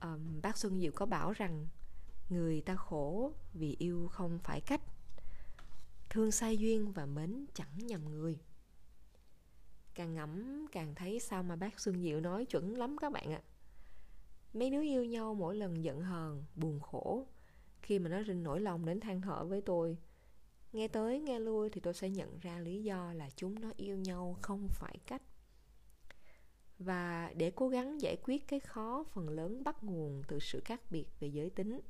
Um, 0.00 0.40
bác 0.42 0.58
xuân 0.58 0.80
diệu 0.80 0.92
có 0.94 1.06
bảo 1.06 1.32
rằng 1.32 1.66
người 2.28 2.60
ta 2.60 2.76
khổ 2.76 3.32
vì 3.54 3.76
yêu 3.78 4.08
không 4.08 4.38
phải 4.38 4.60
cách 4.60 4.80
thương 6.10 6.30
sai 6.30 6.58
duyên 6.58 6.92
và 6.92 7.06
mến 7.06 7.46
chẳng 7.54 7.86
nhầm 7.86 8.04
người. 8.04 8.38
Càng 9.94 10.14
ngẫm 10.14 10.66
càng 10.72 10.94
thấy 10.94 11.20
sao 11.20 11.42
mà 11.42 11.56
bác 11.56 11.80
xuân 11.80 12.02
diệu 12.02 12.20
nói 12.20 12.44
chuẩn 12.44 12.76
lắm 12.76 12.96
các 13.00 13.12
bạn 13.12 13.32
ạ. 13.32 13.42
Mấy 14.54 14.70
đứa 14.70 14.82
yêu 14.82 15.04
nhau 15.04 15.34
mỗi 15.34 15.56
lần 15.56 15.84
giận 15.84 16.00
hờn 16.00 16.44
buồn 16.54 16.80
khổ 16.80 17.26
khi 17.82 17.98
mà 17.98 18.08
nó 18.08 18.22
rinh 18.22 18.42
nỗi 18.42 18.60
lòng 18.60 18.84
đến 18.84 19.00
than 19.00 19.20
thở 19.20 19.44
với 19.44 19.60
tôi 19.60 19.98
nghe 20.72 20.88
tới, 20.88 21.20
nghe 21.20 21.38
lui 21.38 21.70
thì 21.70 21.80
tôi 21.80 21.94
sẽ 21.94 22.10
nhận 22.10 22.38
ra 22.38 22.58
lý 22.58 22.82
do 22.82 23.12
là 23.12 23.30
chúng 23.36 23.60
nó 23.60 23.72
yêu 23.76 23.96
nhau 23.96 24.36
không 24.42 24.68
phải 24.70 24.98
cách. 25.06 25.22
Và 26.78 27.32
để 27.36 27.50
cố 27.50 27.68
gắng 27.68 28.00
giải 28.00 28.16
quyết 28.22 28.48
cái 28.48 28.60
khó 28.60 29.04
phần 29.12 29.28
lớn 29.28 29.64
bắt 29.64 29.84
nguồn 29.84 30.22
từ 30.28 30.38
sự 30.38 30.60
khác 30.64 30.80
biệt 30.90 31.06
về 31.20 31.28
giới 31.28 31.50
tính, 31.50 31.80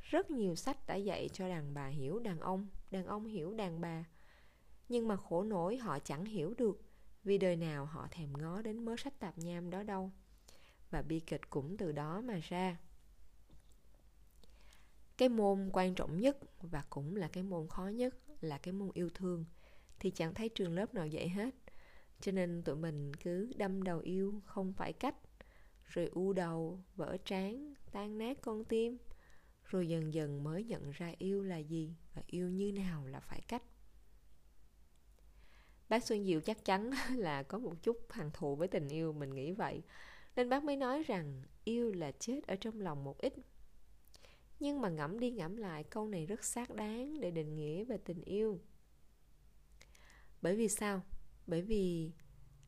rất 0.00 0.30
nhiều 0.30 0.54
sách 0.54 0.86
đã 0.86 0.94
dạy 0.94 1.28
cho 1.32 1.48
đàn 1.48 1.74
bà 1.74 1.86
hiểu 1.86 2.18
đàn 2.18 2.40
ông 2.40 2.68
đàn 2.90 3.06
ông 3.06 3.26
hiểu 3.26 3.54
đàn 3.54 3.80
bà. 3.80 4.04
Nhưng 4.88 5.08
mà 5.08 5.16
khổ 5.16 5.42
nổi, 5.42 5.76
họ 5.76 5.98
chẳng 5.98 6.24
hiểu 6.24 6.54
được 6.58 6.82
vì 7.24 7.38
đời 7.38 7.56
nào 7.56 7.84
họ 7.84 8.08
thèm 8.10 8.32
ngó 8.32 8.62
đến 8.62 8.84
mớ 8.84 8.96
sách 8.98 9.18
tạp 9.18 9.38
nham 9.38 9.70
đó 9.70 9.82
đâu. 9.82 10.10
Và 10.90 11.02
bi 11.02 11.20
kịch 11.20 11.50
cũng 11.50 11.76
từ 11.76 11.92
đó 11.92 12.20
mà 12.20 12.40
ra 12.48 12.76
cái 15.18 15.28
môn 15.28 15.70
quan 15.72 15.94
trọng 15.94 16.20
nhất 16.20 16.38
và 16.60 16.84
cũng 16.90 17.16
là 17.16 17.28
cái 17.28 17.42
môn 17.42 17.68
khó 17.68 17.86
nhất 17.88 18.14
là 18.40 18.58
cái 18.58 18.72
môn 18.72 18.90
yêu 18.94 19.10
thương. 19.14 19.44
Thì 19.98 20.10
chẳng 20.10 20.34
thấy 20.34 20.48
trường 20.48 20.74
lớp 20.74 20.94
nào 20.94 21.06
dạy 21.06 21.28
hết. 21.28 21.54
Cho 22.20 22.32
nên 22.32 22.62
tụi 22.62 22.76
mình 22.76 23.14
cứ 23.14 23.52
đâm 23.56 23.82
đầu 23.82 23.98
yêu, 23.98 24.42
không 24.46 24.72
phải 24.72 24.92
cách. 24.92 25.14
Rồi 25.84 26.10
u 26.12 26.32
đầu, 26.32 26.80
vỡ 26.96 27.16
trán, 27.24 27.74
tan 27.92 28.18
nát 28.18 28.38
con 28.40 28.64
tim. 28.64 28.98
Rồi 29.64 29.88
dần 29.88 30.14
dần 30.14 30.44
mới 30.44 30.64
nhận 30.64 30.90
ra 30.90 31.12
yêu 31.18 31.42
là 31.42 31.58
gì 31.58 31.94
và 32.14 32.22
yêu 32.26 32.48
như 32.48 32.72
nào 32.72 33.06
là 33.06 33.20
phải 33.20 33.40
cách. 33.48 33.62
Bác 35.88 36.04
xuân 36.04 36.24
diệu 36.24 36.40
chắc 36.40 36.64
chắn 36.64 36.90
là 37.16 37.42
có 37.42 37.58
một 37.58 37.82
chút 37.82 37.96
hằng 38.10 38.30
thù 38.34 38.56
với 38.56 38.68
tình 38.68 38.88
yêu, 38.88 39.12
mình 39.12 39.34
nghĩ 39.34 39.52
vậy. 39.52 39.82
Nên 40.36 40.48
bác 40.48 40.64
mới 40.64 40.76
nói 40.76 41.02
rằng 41.02 41.42
yêu 41.64 41.92
là 41.92 42.12
chết 42.12 42.40
ở 42.46 42.56
trong 42.56 42.80
lòng 42.80 43.04
một 43.04 43.18
ít 43.18 43.32
nhưng 44.60 44.80
mà 44.80 44.88
ngẫm 44.88 45.20
đi 45.20 45.30
ngẫm 45.30 45.56
lại, 45.56 45.84
câu 45.84 46.08
này 46.08 46.26
rất 46.26 46.44
xác 46.44 46.74
đáng 46.74 47.20
để 47.20 47.30
định 47.30 47.54
nghĩa 47.54 47.84
về 47.84 47.98
tình 47.98 48.20
yêu. 48.20 48.60
Bởi 50.42 50.56
vì 50.56 50.68
sao? 50.68 51.02
Bởi 51.46 51.62
vì 51.62 52.10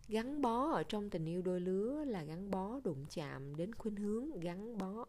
gắn 0.09 0.43
bó 0.43 0.71
ở 0.73 0.83
trong 0.83 1.11
tình 1.11 1.27
yêu 1.27 1.43
đôi 1.43 1.61
lứa 1.61 2.05
là 2.05 2.25
gắn 2.25 2.51
bó 2.51 2.81
đụng 2.85 3.07
chạm 3.11 3.57
đến 3.57 3.75
khuynh 3.75 3.97
hướng 3.97 4.41
gắn 4.41 4.79
bó 4.79 5.07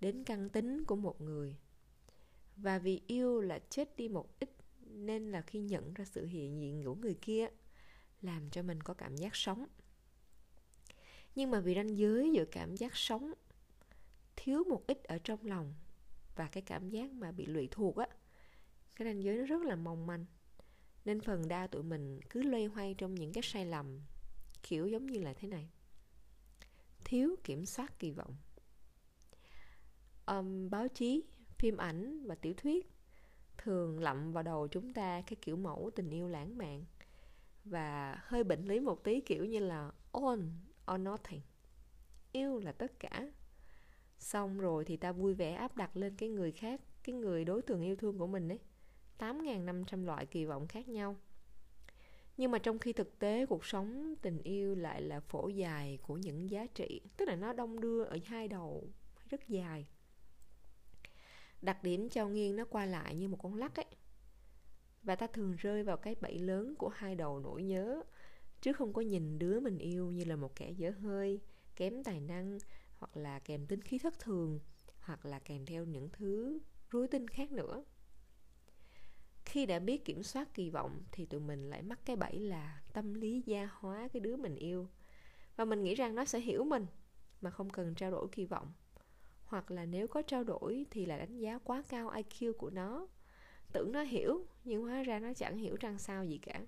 đến 0.00 0.24
căn 0.24 0.48
tính 0.48 0.84
của 0.84 0.96
một 0.96 1.20
người. 1.20 1.56
Và 2.56 2.78
vì 2.78 3.00
yêu 3.06 3.40
là 3.40 3.58
chết 3.58 3.96
đi 3.96 4.08
một 4.08 4.40
ít, 4.40 4.50
nên 4.80 5.30
là 5.30 5.42
khi 5.42 5.60
nhận 5.60 5.94
ra 5.94 6.04
sự 6.04 6.26
hiện 6.26 6.60
diện 6.60 6.84
của 6.84 6.94
người 6.94 7.14
kia, 7.14 7.46
làm 8.22 8.50
cho 8.50 8.62
mình 8.62 8.80
có 8.80 8.94
cảm 8.94 9.16
giác 9.16 9.36
sống. 9.36 9.66
Nhưng 11.34 11.50
mà 11.50 11.60
vì 11.60 11.74
ranh 11.74 11.98
giới 11.98 12.32
giữa 12.32 12.44
cảm 12.44 12.76
giác 12.76 12.96
sống 12.96 13.32
thiếu 14.36 14.64
một 14.64 14.86
ít 14.86 15.04
ở 15.04 15.18
trong 15.18 15.46
lòng 15.46 15.74
và 16.36 16.46
cái 16.46 16.62
cảm 16.62 16.90
giác 16.90 17.12
mà 17.12 17.32
bị 17.32 17.46
lụy 17.46 17.68
thuộc 17.70 17.96
á. 17.96 18.06
Cái 18.96 19.08
ranh 19.08 19.22
giới 19.22 19.36
nó 19.36 19.44
rất 19.44 19.62
là 19.62 19.76
mong 19.76 20.06
manh. 20.06 20.24
Nên 21.04 21.20
phần 21.20 21.48
đa 21.48 21.66
tụi 21.66 21.82
mình 21.82 22.20
cứ 22.30 22.42
loay 22.42 22.64
hoay 22.64 22.94
trong 22.94 23.14
những 23.14 23.32
cái 23.32 23.42
sai 23.42 23.66
lầm 23.66 24.00
kiểu 24.62 24.86
giống 24.86 25.06
như 25.06 25.20
là 25.20 25.32
thế 25.32 25.48
này. 25.48 25.70
Thiếu 27.04 27.36
kiểm 27.44 27.66
soát 27.66 27.98
kỳ 27.98 28.10
vọng. 28.10 28.36
Um, 30.26 30.70
báo 30.70 30.88
chí 30.88 31.24
phim 31.58 31.76
ảnh 31.76 32.26
và 32.26 32.34
tiểu 32.34 32.54
thuyết 32.56 32.90
thường 33.58 34.00
lậm 34.00 34.32
vào 34.32 34.42
đầu 34.42 34.68
chúng 34.68 34.92
ta 34.92 35.22
cái 35.26 35.36
kiểu 35.42 35.56
mẫu 35.56 35.90
tình 35.96 36.10
yêu 36.10 36.28
lãng 36.28 36.58
mạn 36.58 36.84
và 37.64 38.18
hơi 38.22 38.44
bệnh 38.44 38.64
lý 38.64 38.80
một 38.80 39.04
tí 39.04 39.20
kiểu 39.20 39.44
như 39.44 39.58
là 39.58 39.92
all 40.12 40.40
or 40.94 41.00
nothing. 41.00 41.40
Yêu 42.32 42.58
là 42.58 42.72
tất 42.72 42.98
cả 42.98 43.30
xong 44.18 44.58
rồi 44.58 44.84
thì 44.84 44.96
ta 44.96 45.12
vui 45.12 45.34
vẻ 45.34 45.52
áp 45.52 45.76
đặt 45.76 45.96
lên 45.96 46.16
cái 46.16 46.28
người 46.28 46.52
khác, 46.52 46.80
cái 47.02 47.14
người 47.14 47.44
đối 47.44 47.62
tượng 47.62 47.82
yêu 47.82 47.96
thương 47.96 48.18
của 48.18 48.26
mình 48.26 48.48
ấy. 48.48 48.58
8.500 49.18 50.04
loại 50.04 50.26
kỳ 50.26 50.44
vọng 50.44 50.66
khác 50.66 50.88
nhau. 50.88 51.16
Nhưng 52.36 52.50
mà 52.50 52.58
trong 52.58 52.78
khi 52.78 52.92
thực 52.92 53.18
tế 53.18 53.46
cuộc 53.46 53.64
sống 53.64 54.14
tình 54.22 54.42
yêu 54.42 54.74
lại 54.74 55.02
là 55.02 55.20
phổ 55.20 55.48
dài 55.48 55.98
của 56.02 56.16
những 56.16 56.50
giá 56.50 56.66
trị, 56.66 57.00
tức 57.16 57.28
là 57.28 57.36
nó 57.36 57.52
đông 57.52 57.80
đưa 57.80 58.04
ở 58.04 58.18
hai 58.24 58.48
đầu, 58.48 58.88
rất 59.30 59.48
dài. 59.48 59.86
Đặc 61.62 61.82
điểm 61.82 62.08
cho 62.08 62.28
nghiêng 62.28 62.56
nó 62.56 62.64
qua 62.64 62.86
lại 62.86 63.14
như 63.14 63.28
một 63.28 63.38
con 63.42 63.54
lắc 63.54 63.76
ấy. 63.76 63.86
Và 65.02 65.16
ta 65.16 65.26
thường 65.26 65.56
rơi 65.58 65.82
vào 65.82 65.96
cái 65.96 66.14
bẫy 66.20 66.38
lớn 66.38 66.74
của 66.78 66.88
hai 66.88 67.14
đầu 67.14 67.40
nỗi 67.40 67.62
nhớ, 67.62 68.02
chứ 68.60 68.72
không 68.72 68.92
có 68.92 69.02
nhìn 69.02 69.38
đứa 69.38 69.60
mình 69.60 69.78
yêu 69.78 70.10
như 70.10 70.24
là 70.24 70.36
một 70.36 70.56
kẻ 70.56 70.70
dở 70.70 70.90
hơi, 70.90 71.40
kém 71.76 72.04
tài 72.04 72.20
năng 72.20 72.58
hoặc 73.04 73.16
là 73.16 73.38
kèm 73.38 73.66
tính 73.66 73.80
khí 73.82 73.98
thất 73.98 74.18
thường, 74.18 74.60
hoặc 75.00 75.26
là 75.26 75.38
kèm 75.38 75.66
theo 75.66 75.84
những 75.84 76.08
thứ 76.12 76.58
rối 76.90 77.08
tinh 77.08 77.28
khác 77.28 77.52
nữa. 77.52 77.84
Khi 79.44 79.66
đã 79.66 79.78
biết 79.78 80.04
kiểm 80.04 80.22
soát 80.22 80.54
kỳ 80.54 80.70
vọng 80.70 81.02
thì 81.12 81.26
tụi 81.26 81.40
mình 81.40 81.70
lại 81.70 81.82
mắc 81.82 82.00
cái 82.04 82.16
bẫy 82.16 82.40
là 82.40 82.82
tâm 82.92 83.14
lý 83.14 83.42
gia 83.46 83.68
hóa 83.72 84.08
cái 84.12 84.20
đứa 84.20 84.36
mình 84.36 84.54
yêu. 84.54 84.88
Và 85.56 85.64
mình 85.64 85.82
nghĩ 85.82 85.94
rằng 85.94 86.14
nó 86.14 86.24
sẽ 86.24 86.40
hiểu 86.40 86.64
mình, 86.64 86.86
mà 87.40 87.50
không 87.50 87.70
cần 87.70 87.94
trao 87.94 88.10
đổi 88.10 88.28
kỳ 88.32 88.44
vọng. 88.44 88.72
Hoặc 89.44 89.70
là 89.70 89.84
nếu 89.84 90.08
có 90.08 90.22
trao 90.22 90.44
đổi 90.44 90.86
thì 90.90 91.06
là 91.06 91.18
đánh 91.18 91.38
giá 91.38 91.58
quá 91.58 91.82
cao 91.88 92.10
IQ 92.10 92.52
của 92.52 92.70
nó. 92.70 93.06
Tưởng 93.72 93.92
nó 93.92 94.02
hiểu, 94.02 94.46
nhưng 94.64 94.82
hóa 94.82 95.02
ra 95.02 95.18
nó 95.18 95.32
chẳng 95.34 95.56
hiểu 95.56 95.76
rằng 95.80 95.98
sao 95.98 96.24
gì 96.24 96.38
cả 96.38 96.60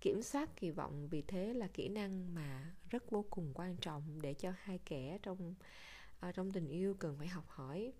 kiểm 0.00 0.22
soát 0.22 0.56
kỳ 0.56 0.70
vọng 0.70 1.08
vì 1.08 1.22
thế 1.22 1.54
là 1.54 1.68
kỹ 1.74 1.88
năng 1.88 2.34
mà 2.34 2.74
rất 2.90 3.10
vô 3.10 3.24
cùng 3.30 3.52
quan 3.54 3.76
trọng 3.76 4.22
để 4.22 4.34
cho 4.34 4.52
hai 4.56 4.78
kẻ 4.78 5.18
trong 5.22 5.54
à, 6.20 6.32
trong 6.32 6.50
tình 6.50 6.68
yêu 6.68 6.94
cần 6.94 7.18
phải 7.18 7.28
học 7.28 7.44
hỏi. 7.48 7.92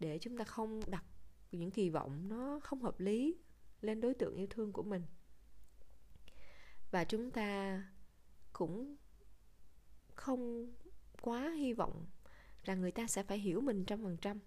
Để 0.00 0.18
chúng 0.18 0.36
ta 0.36 0.44
không 0.44 0.80
đặt 0.86 1.04
những 1.52 1.70
kỳ 1.70 1.90
vọng 1.90 2.28
nó 2.28 2.60
không 2.62 2.82
hợp 2.82 3.00
lý 3.00 3.36
lên 3.80 4.00
đối 4.00 4.14
tượng 4.14 4.34
yêu 4.34 4.46
thương 4.50 4.72
của 4.72 4.82
mình. 4.82 5.02
Và 6.90 7.04
chúng 7.04 7.30
ta 7.30 7.82
cũng 8.52 8.96
không 10.14 10.72
quá 11.20 11.54
hy 11.58 11.72
vọng 11.72 12.06
rằng 12.64 12.80
người 12.80 12.92
ta 12.92 13.06
sẽ 13.06 13.22
phải 13.22 13.38
hiểu 13.38 13.60
mình 13.60 13.84
trăm 13.84 14.02
phần 14.02 14.16
trăm 14.16 14.38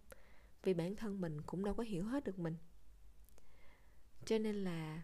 vì 0.63 0.73
bản 0.73 0.95
thân 0.95 1.21
mình 1.21 1.41
cũng 1.41 1.65
đâu 1.65 1.73
có 1.73 1.83
hiểu 1.83 2.03
hết 2.03 2.23
được 2.23 2.39
mình. 2.39 2.55
Cho 4.25 4.37
nên 4.37 4.55
là 4.55 5.03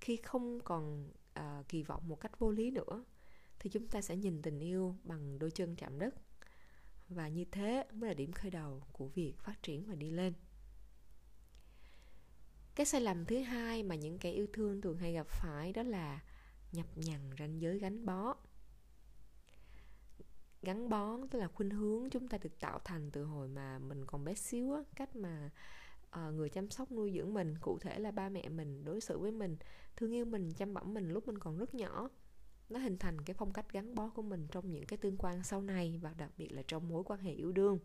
khi 0.00 0.16
không 0.16 0.60
còn 0.60 1.12
uh, 1.40 1.68
kỳ 1.68 1.82
vọng 1.82 2.08
một 2.08 2.20
cách 2.20 2.38
vô 2.38 2.50
lý 2.50 2.70
nữa 2.70 3.04
thì 3.58 3.70
chúng 3.70 3.88
ta 3.88 4.00
sẽ 4.00 4.16
nhìn 4.16 4.42
tình 4.42 4.60
yêu 4.60 4.96
bằng 5.04 5.38
đôi 5.38 5.50
chân 5.50 5.76
chạm 5.76 5.98
đất. 5.98 6.14
Và 7.08 7.28
như 7.28 7.44
thế 7.44 7.86
mới 7.92 8.08
là 8.08 8.14
điểm 8.14 8.32
khởi 8.32 8.50
đầu 8.50 8.82
của 8.92 9.06
việc 9.06 9.34
phát 9.38 9.62
triển 9.62 9.84
và 9.86 9.94
đi 9.94 10.10
lên. 10.10 10.34
Cái 12.74 12.86
sai 12.86 13.00
lầm 13.00 13.24
thứ 13.24 13.38
hai 13.38 13.82
mà 13.82 13.94
những 13.94 14.18
kẻ 14.18 14.30
yêu 14.30 14.46
thương 14.52 14.80
thường 14.80 14.98
hay 14.98 15.12
gặp 15.12 15.26
phải 15.26 15.72
đó 15.72 15.82
là 15.82 16.20
nhập 16.72 16.86
nhằn 16.96 17.20
ranh 17.38 17.60
giới 17.60 17.78
gắn 17.78 18.06
bó. 18.06 18.36
Gắn 20.62 20.88
bó 20.88 21.18
tức 21.30 21.38
là 21.38 21.48
khuynh 21.48 21.70
hướng 21.70 22.10
chúng 22.10 22.28
ta 22.28 22.38
được 22.38 22.58
tạo 22.60 22.80
thành 22.84 23.10
từ 23.10 23.24
hồi 23.24 23.48
mà 23.48 23.78
mình 23.78 24.06
còn 24.06 24.24
bé 24.24 24.34
xíu 24.34 24.74
á 24.74 24.82
cách 24.96 25.16
mà 25.16 25.50
uh, 26.16 26.34
người 26.34 26.48
chăm 26.48 26.70
sóc 26.70 26.92
nuôi 26.92 27.12
dưỡng 27.16 27.34
mình 27.34 27.54
cụ 27.60 27.78
thể 27.78 27.98
là 27.98 28.10
ba 28.10 28.28
mẹ 28.28 28.48
mình 28.48 28.84
đối 28.84 29.00
xử 29.00 29.18
với 29.18 29.32
mình 29.32 29.56
thương 29.96 30.14
yêu 30.14 30.24
mình 30.24 30.52
chăm 30.52 30.74
bẵm 30.74 30.94
mình 30.94 31.08
lúc 31.08 31.26
mình 31.26 31.38
còn 31.38 31.58
rất 31.58 31.74
nhỏ. 31.74 32.08
Nó 32.68 32.80
hình 32.80 32.98
thành 32.98 33.20
cái 33.20 33.34
phong 33.34 33.52
cách 33.52 33.72
gắn 33.72 33.94
bó 33.94 34.08
của 34.08 34.22
mình 34.22 34.46
trong 34.50 34.72
những 34.72 34.86
cái 34.86 34.96
tương 34.96 35.16
quan 35.16 35.42
sau 35.44 35.62
này 35.62 35.98
và 36.02 36.14
đặc 36.18 36.30
biệt 36.36 36.48
là 36.52 36.62
trong 36.68 36.88
mối 36.88 37.04
quan 37.04 37.20
hệ 37.20 37.32
yêu 37.32 37.52
đương. 37.52 37.78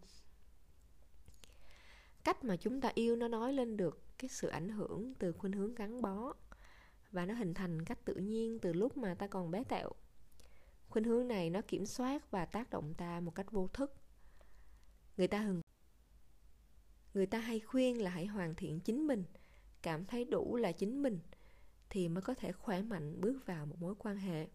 Cách 2.24 2.44
mà 2.44 2.58
chúng 2.58 2.82
ta 2.82 2.92
yêu 2.96 3.16
nó 3.16 3.28
nói 3.28 3.54
lên 3.54 3.78
được 3.78 4.02
cái 4.18 4.30
sự 4.30 4.48
ảnh 4.48 4.70
hưởng 4.70 5.14
từ 5.20 5.32
khuynh 5.32 5.54
hướng 5.54 5.76
gắn 5.76 6.02
bó 6.02 6.34
và 7.12 7.26
nó 7.26 7.34
hình 7.34 7.54
thành 7.54 7.86
cách 7.86 8.06
tự 8.06 8.16
nhiên 8.16 8.60
từ 8.60 8.74
lúc 8.74 8.98
mà 8.98 9.14
ta 9.14 9.28
còn 9.28 9.52
bé 9.52 9.64
tẹo. 9.64 9.90
Khuynh 10.90 11.04
hướng 11.04 11.28
này 11.28 11.50
nó 11.50 11.62
kiểm 11.68 11.86
soát 11.86 12.32
và 12.32 12.46
tác 12.46 12.70
động 12.70 12.94
ta 12.94 13.20
một 13.20 13.36
cách 13.36 13.52
vô 13.52 13.68
thức. 13.74 13.94
Người 15.18 15.28
ta 15.28 15.40
hừng 15.40 15.62
người 17.16 17.26
ta 17.26 17.40
hay 17.40 17.60
khuyên 17.60 18.02
là 18.02 18.12
hãy 18.12 18.26
hoàn 18.26 18.56
thiện 18.56 18.80
chính 18.80 19.08
mình, 19.08 19.24
cảm 19.82 20.06
thấy 20.06 20.26
đủ 20.26 20.56
là 20.56 20.72
chính 20.72 21.02
mình 21.02 21.20
thì 21.90 22.08
mới 22.08 22.22
có 22.22 22.34
thể 22.34 22.52
khỏe 22.52 22.82
mạnh 22.82 23.22
bước 23.22 23.46
vào 23.46 23.66
một 23.66 23.76
mối 23.80 23.96
quan 24.00 24.18
hệ. 24.18 24.48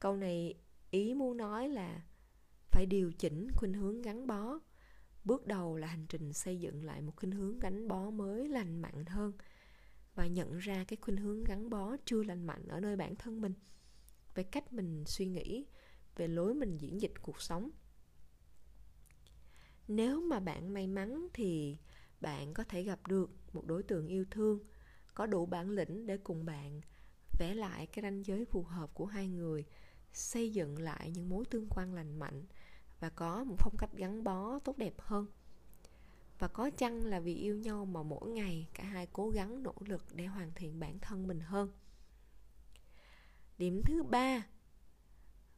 Câu 0.00 0.16
này 0.16 0.54
ý 0.90 1.14
muốn 1.14 1.36
nói 1.36 1.68
là 1.68 2.02
phải 2.70 2.86
điều 2.86 3.12
chỉnh 3.12 3.48
khuynh 3.54 3.72
hướng 3.72 4.02
gắn 4.02 4.26
bó. 4.26 4.58
Bước 5.24 5.46
đầu 5.46 5.76
là 5.76 5.86
hành 5.86 6.06
trình 6.08 6.32
xây 6.32 6.60
dựng 6.60 6.84
lại 6.84 7.00
một 7.00 7.12
khuynh 7.16 7.32
hướng 7.32 7.58
gắn 7.58 7.88
bó 7.88 8.10
mới 8.10 8.48
lành 8.48 8.82
mạnh 8.82 9.04
hơn 9.06 9.32
và 10.14 10.26
nhận 10.26 10.58
ra 10.58 10.84
cái 10.84 10.96
khuynh 11.00 11.16
hướng 11.16 11.44
gắn 11.44 11.70
bó 11.70 11.96
chưa 12.04 12.22
lành 12.22 12.42
mạnh 12.42 12.68
ở 12.68 12.80
nơi 12.80 12.96
bản 12.96 13.16
thân 13.16 13.40
mình, 13.40 13.54
về 14.34 14.42
cách 14.42 14.72
mình 14.72 15.04
suy 15.06 15.26
nghĩ, 15.26 15.66
về 16.16 16.28
lối 16.28 16.54
mình 16.54 16.78
diễn 16.78 17.00
dịch 17.00 17.12
cuộc 17.22 17.42
sống 17.42 17.70
nếu 19.88 20.20
mà 20.20 20.40
bạn 20.40 20.74
may 20.74 20.86
mắn 20.86 21.28
thì 21.34 21.76
bạn 22.20 22.54
có 22.54 22.64
thể 22.64 22.82
gặp 22.82 23.06
được 23.06 23.30
một 23.52 23.66
đối 23.66 23.82
tượng 23.82 24.06
yêu 24.06 24.24
thương, 24.30 24.58
có 25.14 25.26
đủ 25.26 25.46
bản 25.46 25.70
lĩnh 25.70 26.06
để 26.06 26.16
cùng 26.16 26.44
bạn 26.44 26.80
vẽ 27.38 27.54
lại 27.54 27.86
cái 27.86 28.02
ranh 28.02 28.26
giới 28.26 28.44
phù 28.44 28.62
hợp 28.62 28.94
của 28.94 29.06
hai 29.06 29.28
người, 29.28 29.64
xây 30.12 30.52
dựng 30.52 30.78
lại 30.78 31.10
những 31.10 31.28
mối 31.28 31.44
tương 31.50 31.66
quan 31.70 31.94
lành 31.94 32.18
mạnh 32.18 32.44
và 33.00 33.10
có 33.10 33.44
một 33.44 33.56
phong 33.58 33.76
cách 33.78 33.90
gắn 33.96 34.24
bó 34.24 34.58
tốt 34.58 34.78
đẹp 34.78 34.94
hơn. 34.98 35.26
Và 36.38 36.48
có 36.48 36.70
chăng 36.70 37.04
là 37.04 37.20
vì 37.20 37.34
yêu 37.34 37.56
nhau 37.56 37.84
mà 37.84 38.02
mỗi 38.02 38.30
ngày 38.30 38.68
cả 38.74 38.84
hai 38.84 39.06
cố 39.12 39.30
gắng 39.30 39.62
nỗ 39.62 39.74
lực 39.80 40.04
để 40.14 40.26
hoàn 40.26 40.52
thiện 40.54 40.80
bản 40.80 40.98
thân 40.98 41.26
mình 41.26 41.40
hơn? 41.40 41.70
Điểm 43.58 43.82
thứ 43.84 44.02
ba 44.02 44.46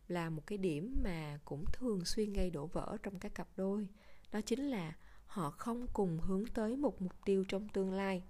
là 0.08 0.30
một 0.30 0.46
cái 0.46 0.58
điểm 0.58 1.00
mà 1.04 1.38
cũng 1.44 1.64
thường 1.72 2.04
xuyên 2.04 2.32
gây 2.32 2.50
đổ 2.50 2.66
vỡ 2.66 2.96
trong 3.02 3.18
các 3.18 3.34
cặp 3.34 3.48
đôi 3.56 3.88
đó 4.32 4.40
chính 4.40 4.70
là 4.70 4.96
họ 5.26 5.50
không 5.50 5.86
cùng 5.92 6.18
hướng 6.20 6.46
tới 6.46 6.76
một 6.76 7.02
mục 7.02 7.12
tiêu 7.24 7.44
trong 7.48 7.68
tương 7.68 7.92
lai. 7.92 8.22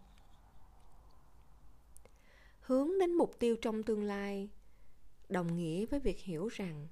Hướng 2.61 2.99
đến 3.00 3.12
mục 3.12 3.38
tiêu 3.38 3.57
trong 3.62 3.83
tương 3.83 4.02
lai, 4.02 4.49
đồng 5.28 5.57
nghĩa 5.57 5.87
với 5.87 6.00
việc 6.00 6.21
hiểu 6.21 6.49
rằng 6.49 6.88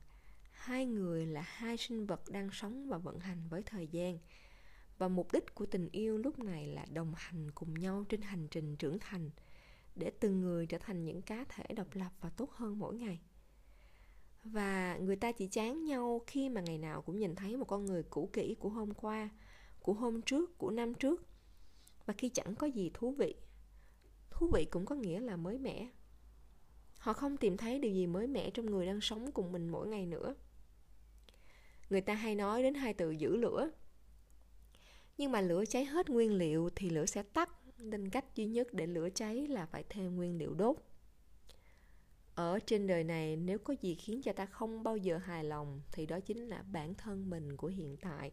hai 0.51 0.87
người 0.87 1.27
là 1.27 1.41
hai 1.41 1.77
sinh 1.77 2.07
vật 2.07 2.29
đang 2.29 2.51
sống 2.53 2.89
và 2.89 2.99
vận 2.99 3.19
hành 3.21 3.49
với 3.49 3.63
thời 3.63 3.87
gian, 3.87 4.19
và 4.99 5.09
mục 5.09 5.33
đích 5.33 5.55
của 5.55 5.67
tình 5.67 5.89
yêu 5.93 6.19
lúc 6.19 6.39
này 6.39 6.67
là 6.67 6.87
đồng 6.93 7.13
hành 7.17 7.51
cùng 7.51 7.75
nhau 7.75 8.05
trên 8.09 8.21
hành 8.23 8.49
trình 8.49 8.77
trưởng 8.77 8.99
thành 8.99 9.31
để 9.95 10.13
từng 10.21 10.41
người 10.41 10.67
trở 10.67 10.79
thành 10.79 11.05
những 11.05 11.23
cá 11.23 11.45
thể 11.49 11.65
độc 11.77 11.95
lập 11.95 12.11
và 12.21 12.31
tốt 12.31 12.51
hơn 12.53 12.79
mỗi 12.79 12.95
ngày 12.95 13.21
và 14.53 14.97
người 14.97 15.17
ta 15.17 15.33
chỉ 15.33 15.47
chán 15.47 15.85
nhau 15.85 16.23
khi 16.27 16.49
mà 16.49 16.61
ngày 16.61 16.79
nào 16.79 17.03
cũng 17.03 17.19
nhìn 17.19 17.35
thấy 17.35 17.57
một 17.57 17.65
con 17.65 17.87
người 17.87 18.03
cũ 18.03 18.31
kỹ 18.33 18.57
của 18.59 18.69
hôm 18.69 18.95
qua, 18.95 19.31
của 19.81 19.93
hôm 19.93 20.23
trước, 20.23 20.59
của 20.59 20.71
năm 20.71 20.95
trước. 20.95 21.27
Và 22.07 22.15
khi 22.19 22.29
chẳng 22.29 22.55
có 22.55 22.67
gì 22.67 22.91
thú 22.95 23.13
vị 23.13 23.35
thú 24.39 24.51
vị 24.55 24.65
cũng 24.65 24.87
có 24.87 24.95
nghĩa 24.95 25.21
là 25.21 25.37
mới 25.37 25.59
mẻ. 25.59 25.89
Họ 26.99 27.13
không 27.13 27.37
tìm 27.37 27.57
thấy 27.57 27.79
điều 27.79 27.93
gì 27.93 28.07
mới 28.07 28.27
mẻ 28.27 28.51
trong 28.51 28.67
người 28.67 28.87
đang 28.87 29.01
sống 29.01 29.33
cùng 29.33 29.53
mình 29.53 29.69
mỗi 29.69 29.89
ngày 29.89 30.07
nữa. 30.07 30.35
Người 31.91 32.01
ta 32.01 32.15
hay 32.15 32.35
nói 32.35 32.63
đến 32.63 32.75
hai 32.75 32.95
từ 32.95 33.11
giữ 33.11 33.37
lửa. 33.37 33.71
Nhưng 35.19 35.33
mà 35.33 35.41
lửa 35.41 35.65
cháy 35.65 35.85
hết 35.85 36.11
nguyên 36.11 36.33
liệu 36.33 36.71
thì 36.77 36.91
lửa 36.91 37.07
sẽ 37.07 37.23
tắt. 37.23 37.51
Nên 37.79 38.11
cách 38.11 38.35
duy 38.35 38.47
nhất 38.47 38.75
để 38.75 38.87
lửa 38.87 39.09
cháy 39.15 39.47
là 39.47 39.67
phải 39.67 39.85
thêm 39.89 40.17
nguyên 40.17 40.39
liệu 40.39 40.55
đốt 40.55 40.77
ở 42.39 42.59
trên 42.67 42.87
đời 42.87 43.05
này, 43.05 43.37
nếu 43.37 43.59
có 43.59 43.75
gì 43.83 43.95
khiến 43.95 44.23
cho 44.23 44.33
ta 44.33 44.47
không 44.47 44.83
bao 44.83 44.97
giờ 44.97 45.19
hài 45.19 45.45
lòng, 45.45 45.81
thì 45.93 46.07
đó 46.07 46.21
chính 46.21 46.49
là 46.49 46.63
bản 46.63 46.95
thân 46.95 47.31
mình 47.31 47.57
của 47.57 47.69
hiện 47.69 47.97
tại. 47.97 48.33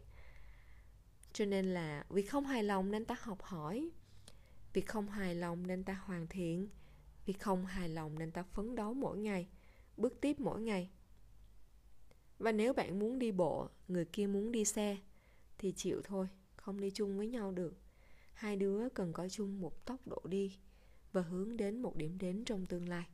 Cho 1.32 1.44
nên 1.44 1.66
là, 1.66 2.06
vì 2.08 2.22
không 2.22 2.44
hài 2.44 2.62
lòng 2.62 2.90
nên 2.90 3.04
ta 3.04 3.16
học 3.20 3.42
hỏi, 3.42 3.90
vì 4.72 4.80
không 4.80 5.08
hài 5.08 5.34
lòng 5.34 5.66
nên 5.66 5.84
ta 5.84 5.92
hoàn 5.92 6.26
thiện, 6.26 6.68
vì 7.24 7.32
không 7.32 7.66
hài 7.66 7.88
lòng 7.88 8.18
nên 8.18 8.30
ta 8.30 8.42
phấn 8.42 8.74
đấu 8.74 8.94
mỗi 8.94 9.18
ngày, 9.18 9.48
bước 9.96 10.20
tiếp 10.20 10.40
mỗi 10.40 10.62
ngày. 10.62 10.90
Và 12.38 12.52
nếu 12.52 12.72
bạn 12.72 12.98
muốn 12.98 13.18
đi 13.18 13.32
bộ, 13.32 13.68
người 13.88 14.04
kia 14.04 14.26
muốn 14.26 14.52
đi 14.52 14.64
xe, 14.64 14.96
thì 15.58 15.72
chịu 15.72 16.02
thôi, 16.04 16.28
không 16.56 16.80
đi 16.80 16.90
chung 16.90 17.16
với 17.16 17.26
nhau 17.28 17.52
được. 17.52 17.78
Hai 18.34 18.56
đứa 18.56 18.88
cần 18.88 19.12
có 19.12 19.28
chung 19.28 19.60
một 19.60 19.84
tốc 19.84 20.06
độ 20.06 20.22
đi 20.24 20.56
và 21.12 21.22
hướng 21.22 21.56
đến 21.56 21.82
một 21.82 21.96
điểm 21.96 22.18
đến 22.18 22.44
trong 22.44 22.66
tương 22.66 22.88
lai 22.88 23.06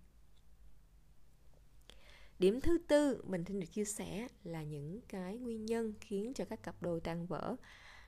điểm 2.42 2.60
thứ 2.60 2.78
tư 2.88 3.22
mình 3.26 3.44
xin 3.44 3.60
được 3.60 3.66
chia 3.72 3.84
sẻ 3.84 4.28
là 4.44 4.62
những 4.62 5.00
cái 5.08 5.38
nguyên 5.38 5.66
nhân 5.66 5.94
khiến 6.00 6.34
cho 6.34 6.44
các 6.44 6.62
cặp 6.62 6.82
đôi 6.82 7.00
tan 7.00 7.26
vỡ. 7.26 7.56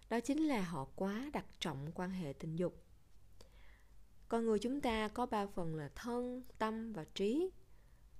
Đó 0.08 0.20
chính 0.20 0.38
là 0.38 0.62
họ 0.62 0.84
quá 0.96 1.30
đặt 1.32 1.46
trọng 1.58 1.92
quan 1.94 2.10
hệ 2.10 2.32
tình 2.32 2.56
dục. 2.56 2.84
Con 4.28 4.46
người 4.46 4.58
chúng 4.58 4.80
ta 4.80 5.08
có 5.08 5.26
ba 5.26 5.46
phần 5.46 5.74
là 5.74 5.90
thân, 5.94 6.42
tâm 6.59 6.92
và 6.92 7.04
trí. 7.14 7.50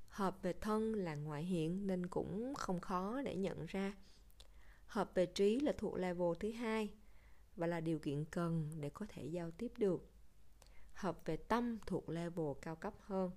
Hợp 0.09 0.43
về 0.43 0.53
thân 0.53 0.95
là 0.95 1.15
ngoại 1.15 1.43
hiện 1.45 1.87
nên 1.87 2.07
cũng 2.07 2.55
không 2.55 2.81
khó 2.81 3.23
để 3.23 3.37
nhận 3.37 3.67
ra. 3.67 3.95
Hợp 4.87 5.11
về 5.15 5.27
trí 5.27 5.61
là 5.61 5.73
thuộc 5.79 5.95
level 5.97 6.33
thứ 6.41 6.53
hai 6.53 6.89
và 7.57 7.67
là 7.67 7.81
điều 7.81 7.99
kiện 7.99 8.25
cần 8.25 8.71
để 8.81 8.91
có 8.91 9.07
thể 9.09 9.25
giao 9.25 9.51
tiếp 9.51 9.73
được. 9.77 10.11
Hợp 10.93 11.19
về 11.25 11.37
tâm 11.37 11.79
thuộc 11.87 12.09
level 12.09 12.47
cao 12.63 12.77
cấp 12.77 12.95
hơn 13.01 13.31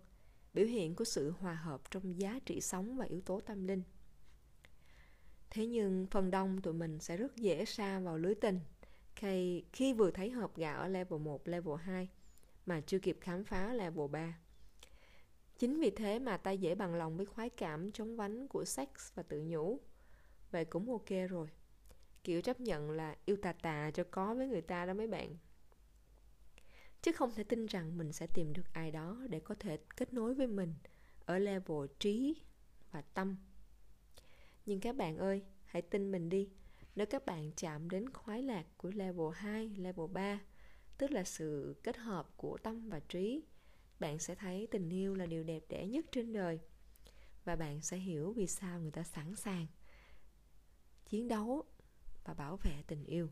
biểu 0.58 0.65
hiện 0.65 0.96
của 0.96 1.04
sự 1.04 1.32
hòa 1.39 1.54
hợp 1.54 1.91
trong 1.91 2.20
giá 2.20 2.39
trị 2.46 2.62
sống 2.62 2.98
và 2.98 3.06
yếu 3.06 3.22
tố 3.22 3.39
tâm 3.39 3.67
linh 3.67 3.84
thế 5.50 5.65
nhưng 5.65 6.08
phần 6.12 6.32
đông 6.32 6.62
tụi 6.62 6.74
mình 6.74 7.00
sẽ 7.00 7.17
rất 7.17 7.36
dễ 7.36 7.65
sa 7.65 8.00
vào 8.00 8.17
lưới 8.17 8.36
tình 8.36 8.60
khi, 9.15 9.63
khi 9.74 9.93
vừa 9.93 10.12
thấy 10.12 10.30
hợp 10.30 10.58
gạo 10.58 10.82
ở 10.82 10.88
level 10.88 11.20
1, 11.20 11.48
level 11.48 11.76
2 11.76 12.10
mà 12.65 12.82
chưa 12.82 13.00
kịp 13.00 13.17
khám 13.22 13.43
phá 13.43 13.74
level 13.74 14.08
3. 14.12 14.39
Chính 15.58 15.80
vì 15.80 15.89
thế 15.89 16.20
mà 16.20 16.38
ta 16.38 16.52
dễ 16.52 16.76
bằng 16.76 16.96
lòng 16.96 17.17
với 17.17 17.26
khoái 17.26 17.50
cảm 17.50 17.91
chống 17.91 18.15
vánh 18.15 18.48
của 18.48 18.65
sex 18.65 18.89
và 19.15 19.24
tự 19.24 19.41
nhủ. 19.41 19.80
Vậy 20.52 20.65
cũng 20.65 20.91
ok 20.91 21.30
rồi. 21.30 21.48
Kiểu 22.24 22.41
chấp 22.41 22.60
nhận 22.60 22.91
là 22.91 23.15
yêu 23.26 23.38
tà 23.41 23.54
tà 23.54 23.91
cho 23.93 24.04
có 24.12 24.36
với 24.36 24.48
người 24.48 24.62
ta 24.62 24.86
đó 24.86 24.93
mấy 24.93 25.08
bạn. 25.08 25.36
Chứ 27.01 27.12
không 27.12 27.31
thể 27.36 27.43
tin 27.43 27.65
rằng 27.65 27.97
mình 27.97 28.13
sẽ 28.13 28.27
tìm 28.27 28.53
được 28.53 28.73
ai 28.73 28.91
đó 28.91 29.17
để 29.29 29.39
có 29.39 29.55
thể 29.60 29.77
kết 29.97 30.13
nối 30.13 30.33
với 30.33 30.47
mình 30.47 30.73
ở 31.25 31.38
level 31.38 31.88
trí 31.99 32.36
và 32.91 33.01
tâm. 33.01 33.38
Nhưng 34.65 34.79
các 34.79 34.95
bạn 34.95 35.17
ơi, 35.17 35.43
hãy 35.65 35.81
tin 35.81 36.12
mình 36.12 36.29
đi. 36.29 36.49
Nếu 36.95 37.05
các 37.05 37.25
bạn 37.25 37.51
chạm 37.51 37.89
đến 37.89 38.10
khoái 38.10 38.43
lạc 38.43 38.65
của 38.77 38.91
level 38.91 39.27
2, 39.33 39.69
level 39.77 40.12
3 40.12 40.39
tức 40.97 41.12
là 41.12 41.23
sự 41.23 41.75
kết 41.83 41.97
hợp 41.97 42.38
của 42.38 42.57
tâm 42.57 42.89
và 42.89 42.99
trí 42.99 43.43
bạn 43.99 44.19
sẽ 44.19 44.36
thấy 44.36 44.67
tình 44.71 44.89
yêu 44.89 45.15
là 45.15 45.25
điều 45.25 45.43
đẹp 45.43 45.63
đẽ 45.69 45.88
nhất 45.88 46.05
trên 46.12 46.33
đời 46.33 46.60
và 47.45 47.55
bạn 47.55 47.81
sẽ 47.81 47.97
hiểu 47.97 48.33
vì 48.33 48.47
sao 48.47 48.79
người 48.79 48.91
ta 48.91 49.03
sẵn 49.03 49.36
sàng 49.36 49.67
chiến 51.05 51.27
đấu 51.27 51.63
và 52.23 52.33
bảo 52.33 52.57
vệ 52.63 52.83
tình 52.88 53.03
yêu 53.05 53.29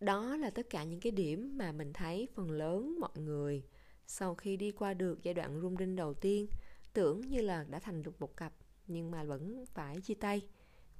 đó 0.00 0.36
là 0.36 0.50
tất 0.50 0.70
cả 0.70 0.84
những 0.84 1.00
cái 1.00 1.12
điểm 1.12 1.58
mà 1.58 1.72
mình 1.72 1.92
thấy 1.92 2.28
phần 2.34 2.50
lớn 2.50 2.96
mọi 3.00 3.18
người 3.18 3.62
sau 4.06 4.34
khi 4.34 4.56
đi 4.56 4.70
qua 4.70 4.94
được 4.94 5.22
giai 5.22 5.34
đoạn 5.34 5.60
rung 5.60 5.76
rinh 5.76 5.96
đầu 5.96 6.14
tiên 6.14 6.46
tưởng 6.92 7.20
như 7.20 7.40
là 7.40 7.64
đã 7.64 7.78
thành 7.78 8.02
được 8.02 8.20
một 8.20 8.36
cặp, 8.36 8.52
nhưng 8.86 9.10
mà 9.10 9.24
vẫn 9.24 9.66
phải 9.66 10.00
chia 10.00 10.14
tay 10.14 10.46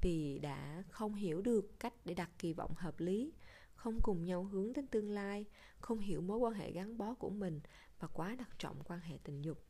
vì 0.01 0.39
đã 0.39 0.83
không 0.91 1.15
hiểu 1.15 1.43
được 1.43 1.81
cách 1.81 1.95
để 2.05 2.15
đặt 2.15 2.31
kỳ 2.39 2.53
vọng 2.53 2.75
hợp 2.77 3.01
lý, 3.01 3.33
không 3.75 3.99
cùng 4.03 4.25
nhau 4.25 4.45
hướng 4.45 4.73
đến 4.73 4.87
tương 4.87 5.11
lai, 5.11 5.45
không 5.79 5.99
hiểu 5.99 6.21
mối 6.21 6.39
quan 6.39 6.55
hệ 6.55 6.73
gắn 6.73 6.99
bó 6.99 7.15
của 7.15 7.31
mình 7.31 7.61
và 7.99 8.09
quá 8.09 8.35
đặt 8.35 8.59
trọng 8.59 8.83
quan 8.85 9.01
hệ 9.01 9.19
tình 9.25 9.43
dục. 9.43 9.65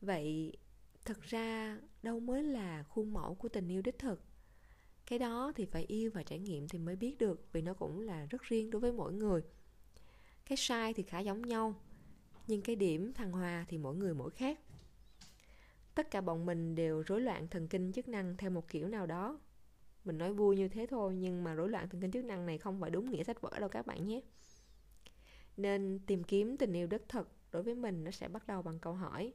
Vậy 0.00 0.56
thật 1.04 1.20
ra 1.22 1.78
đâu 2.02 2.20
mới 2.20 2.42
là 2.42 2.82
khuôn 2.82 3.12
mẫu 3.12 3.34
của 3.34 3.48
tình 3.48 3.68
yêu 3.68 3.82
đích 3.82 3.98
thực? 3.98 4.24
Cái 5.06 5.18
đó 5.18 5.52
thì 5.56 5.64
phải 5.64 5.84
yêu 5.84 6.10
và 6.14 6.22
trải 6.22 6.38
nghiệm 6.38 6.68
thì 6.68 6.78
mới 6.78 6.96
biết 6.96 7.18
được, 7.18 7.52
vì 7.52 7.62
nó 7.62 7.74
cũng 7.74 8.00
là 8.00 8.26
rất 8.26 8.42
riêng 8.42 8.70
đối 8.70 8.80
với 8.80 8.92
mỗi 8.92 9.12
người. 9.12 9.42
Cái 10.46 10.56
sai 10.56 10.94
thì 10.94 11.02
khá 11.02 11.20
giống 11.20 11.42
nhau, 11.42 11.74
nhưng 12.46 12.62
cái 12.62 12.76
điểm 12.76 13.12
thăng 13.12 13.32
hoa 13.32 13.64
thì 13.68 13.78
mỗi 13.78 13.96
người 13.96 14.14
mỗi 14.14 14.30
khác. 14.30 14.58
Tất 15.94 16.10
cả 16.10 16.20
bọn 16.20 16.46
mình 16.46 16.74
đều 16.74 17.02
rối 17.02 17.20
loạn 17.20 17.48
thần 17.48 17.68
kinh 17.68 17.92
chức 17.92 18.08
năng 18.08 18.36
theo 18.36 18.50
một 18.50 18.68
kiểu 18.68 18.88
nào 18.88 19.06
đó. 19.06 19.40
Mình 20.04 20.18
nói 20.18 20.32
vui 20.32 20.56
như 20.56 20.68
thế 20.68 20.86
thôi, 20.90 21.14
nhưng 21.14 21.44
mà 21.44 21.54
rối 21.54 21.68
loạn 21.68 21.88
thần 21.88 22.00
kinh 22.00 22.10
chức 22.10 22.24
năng 22.24 22.46
này 22.46 22.58
không 22.58 22.80
phải 22.80 22.90
đúng 22.90 23.10
nghĩa 23.10 23.24
sách 23.24 23.40
vở 23.40 23.58
đâu 23.60 23.68
các 23.68 23.86
bạn 23.86 24.06
nhé. 24.06 24.20
Nên 25.56 26.00
tìm 26.06 26.24
kiếm 26.24 26.56
tình 26.56 26.72
yêu 26.72 26.86
đích 26.86 27.08
thực 27.08 27.28
đối 27.52 27.62
với 27.62 27.74
mình 27.74 28.04
nó 28.04 28.10
sẽ 28.10 28.28
bắt 28.28 28.46
đầu 28.46 28.62
bằng 28.62 28.78
câu 28.78 28.94
hỏi, 28.94 29.32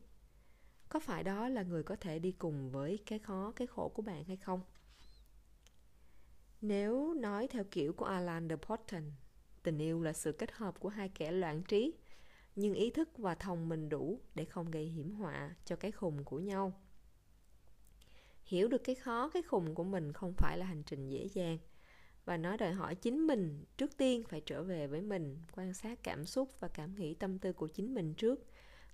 có 0.89 0.99
phải 0.99 1.23
đó 1.23 1.49
là 1.49 1.63
người 1.63 1.83
có 1.83 1.95
thể 1.95 2.19
đi 2.19 2.31
cùng 2.31 2.71
với 2.71 2.99
cái 3.05 3.19
khó, 3.19 3.51
cái 3.55 3.67
khổ 3.67 3.89
của 3.89 4.01
bạn 4.01 4.23
hay 4.23 4.37
không? 4.37 4.61
Nếu 6.61 7.13
nói 7.13 7.47
theo 7.47 7.63
kiểu 7.71 7.93
của 7.93 8.05
alan 8.05 8.49
de 8.49 8.55
Botton 8.67 9.03
tình 9.63 9.77
yêu 9.77 10.01
là 10.01 10.13
sự 10.13 10.31
kết 10.31 10.51
hợp 10.51 10.79
của 10.79 10.89
hai 10.89 11.09
kẻ 11.09 11.31
loạn 11.31 11.63
trí, 11.63 11.93
nhưng 12.55 12.73
ý 12.73 12.89
thức 12.89 13.09
và 13.17 13.35
thông 13.35 13.69
mình 13.69 13.89
đủ 13.89 14.19
để 14.35 14.45
không 14.45 14.71
gây 14.71 14.85
hiểm 14.85 15.11
họa 15.11 15.55
cho 15.65 15.75
cái 15.75 15.91
khùng 15.91 16.23
của 16.23 16.39
nhau. 16.39 16.81
Hiểu 18.43 18.67
được 18.67 18.83
cái 18.83 18.95
khó, 18.95 19.29
cái 19.29 19.41
khùng 19.41 19.75
của 19.75 19.83
mình 19.83 20.13
không 20.13 20.33
phải 20.37 20.57
là 20.57 20.65
hành 20.65 20.83
trình 20.83 21.09
dễ 21.09 21.27
dàng, 21.33 21.57
và 22.25 22.37
nó 22.37 22.57
đòi 22.57 22.71
hỏi 22.71 22.95
chính 22.95 23.27
mình 23.27 23.63
trước 23.77 23.97
tiên 23.97 24.23
phải 24.29 24.41
trở 24.45 24.63
về 24.63 24.87
với 24.87 25.01
mình, 25.01 25.37
quan 25.55 25.73
sát 25.73 26.03
cảm 26.03 26.25
xúc 26.25 26.59
và 26.59 26.67
cảm 26.67 26.95
nghĩ 26.95 27.13
tâm 27.13 27.39
tư 27.39 27.53
của 27.53 27.67
chính 27.67 27.93
mình 27.93 28.13
trước. 28.13 28.45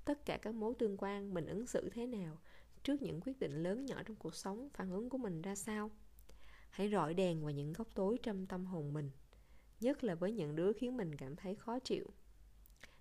Tất 0.06 0.26
cả 0.26 0.38
các 0.38 0.56
mối 0.56 0.74
tương 0.80 0.98
quan 0.98 1.34
mình 1.34 1.46
ứng 1.46 1.68
xử 1.68 1.90
thế 1.90 2.06
nào, 2.06 2.38
trước 2.84 3.02
những 3.02 3.22
quyết 3.22 3.40
định 3.40 3.64
lớn 3.64 3.86
nhỏ 3.86 4.04
trong 4.04 4.16
cuộc 4.16 4.36
sống 4.36 4.70
phản 4.74 4.92
ứng 4.92 5.10
của 5.10 5.18
mình 5.18 5.42
ra 5.42 5.56
sao 5.56 5.92
hãy 6.74 6.90
rọi 6.90 7.14
đèn 7.14 7.42
vào 7.42 7.52
những 7.52 7.74
góc 7.74 7.88
tối 7.94 8.20
trong 8.24 8.46
tâm 8.46 8.66
hồn 8.66 8.94
mình, 8.94 9.12
nhất 9.82 10.04
là 10.04 10.16
với 10.16 10.32
những 10.32 10.56
đứa 10.56 10.74
khiến 10.74 10.98
mình 10.98 11.16
cảm 11.16 11.36
thấy 11.36 11.56
khó 11.56 11.80
chịu. 11.80 12.06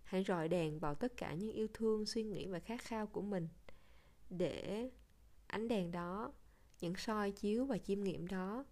Hãy 0.02 0.24
rọi 0.24 0.48
đèn 0.48 0.78
vào 0.78 0.94
tất 0.94 1.16
cả 1.16 1.34
những 1.34 1.52
yêu 1.52 1.66
thương, 1.74 2.06
suy 2.06 2.22
nghĩ 2.22 2.46
và 2.46 2.58
khát 2.58 2.80
khao 2.82 3.06
của 3.06 3.22
mình. 3.22 3.48
Để 4.30 4.90
ánh 5.46 5.68
đèn 5.68 5.90
đó, 5.90 6.32
những 6.80 6.96
soi 6.96 7.30
chiếu 7.30 7.64
và 7.64 7.78
chiêm 7.78 8.04
nghiệm 8.04 8.26
đó 8.26 8.64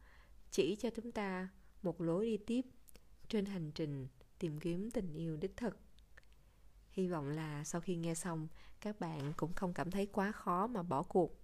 chỉ 0.51 0.77
cho 0.77 0.91
chúng 0.91 1.13
ta 1.13 1.49
một 1.83 2.01
lối 2.01 2.27
đi 2.27 2.37
tiếp 2.37 2.67
trên 3.29 3.45
hành 3.45 3.71
trình 3.73 4.09
tìm 4.39 4.61
kiếm 4.61 4.91
tình 4.91 5.15
yêu 5.15 5.37
đích 5.37 5.57
thực. 5.57 5.79
Hy 6.91 7.09
vọng 7.09 7.29
là 7.29 7.65
sau 7.65 7.81
khi 7.81 7.97
nghe 7.97 8.15
xong, 8.15 8.49
các 8.81 9.01
bạn 9.01 9.33
cũng 9.37 9.53
không 9.53 9.75
cảm 9.75 9.91
thấy 9.91 10.07
quá 10.07 10.33
khó 10.33 10.67
mà 10.67 10.83
bỏ 10.83 11.03
cuộc. 11.03 11.41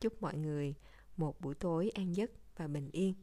Chúc 0.00 0.22
mọi 0.22 0.36
người 0.36 0.74
một 1.16 1.40
buổi 1.40 1.54
tối 1.54 1.90
an 1.90 2.16
giấc 2.16 2.30
và 2.56 2.66
bình 2.68 2.90
yên. 2.92 3.14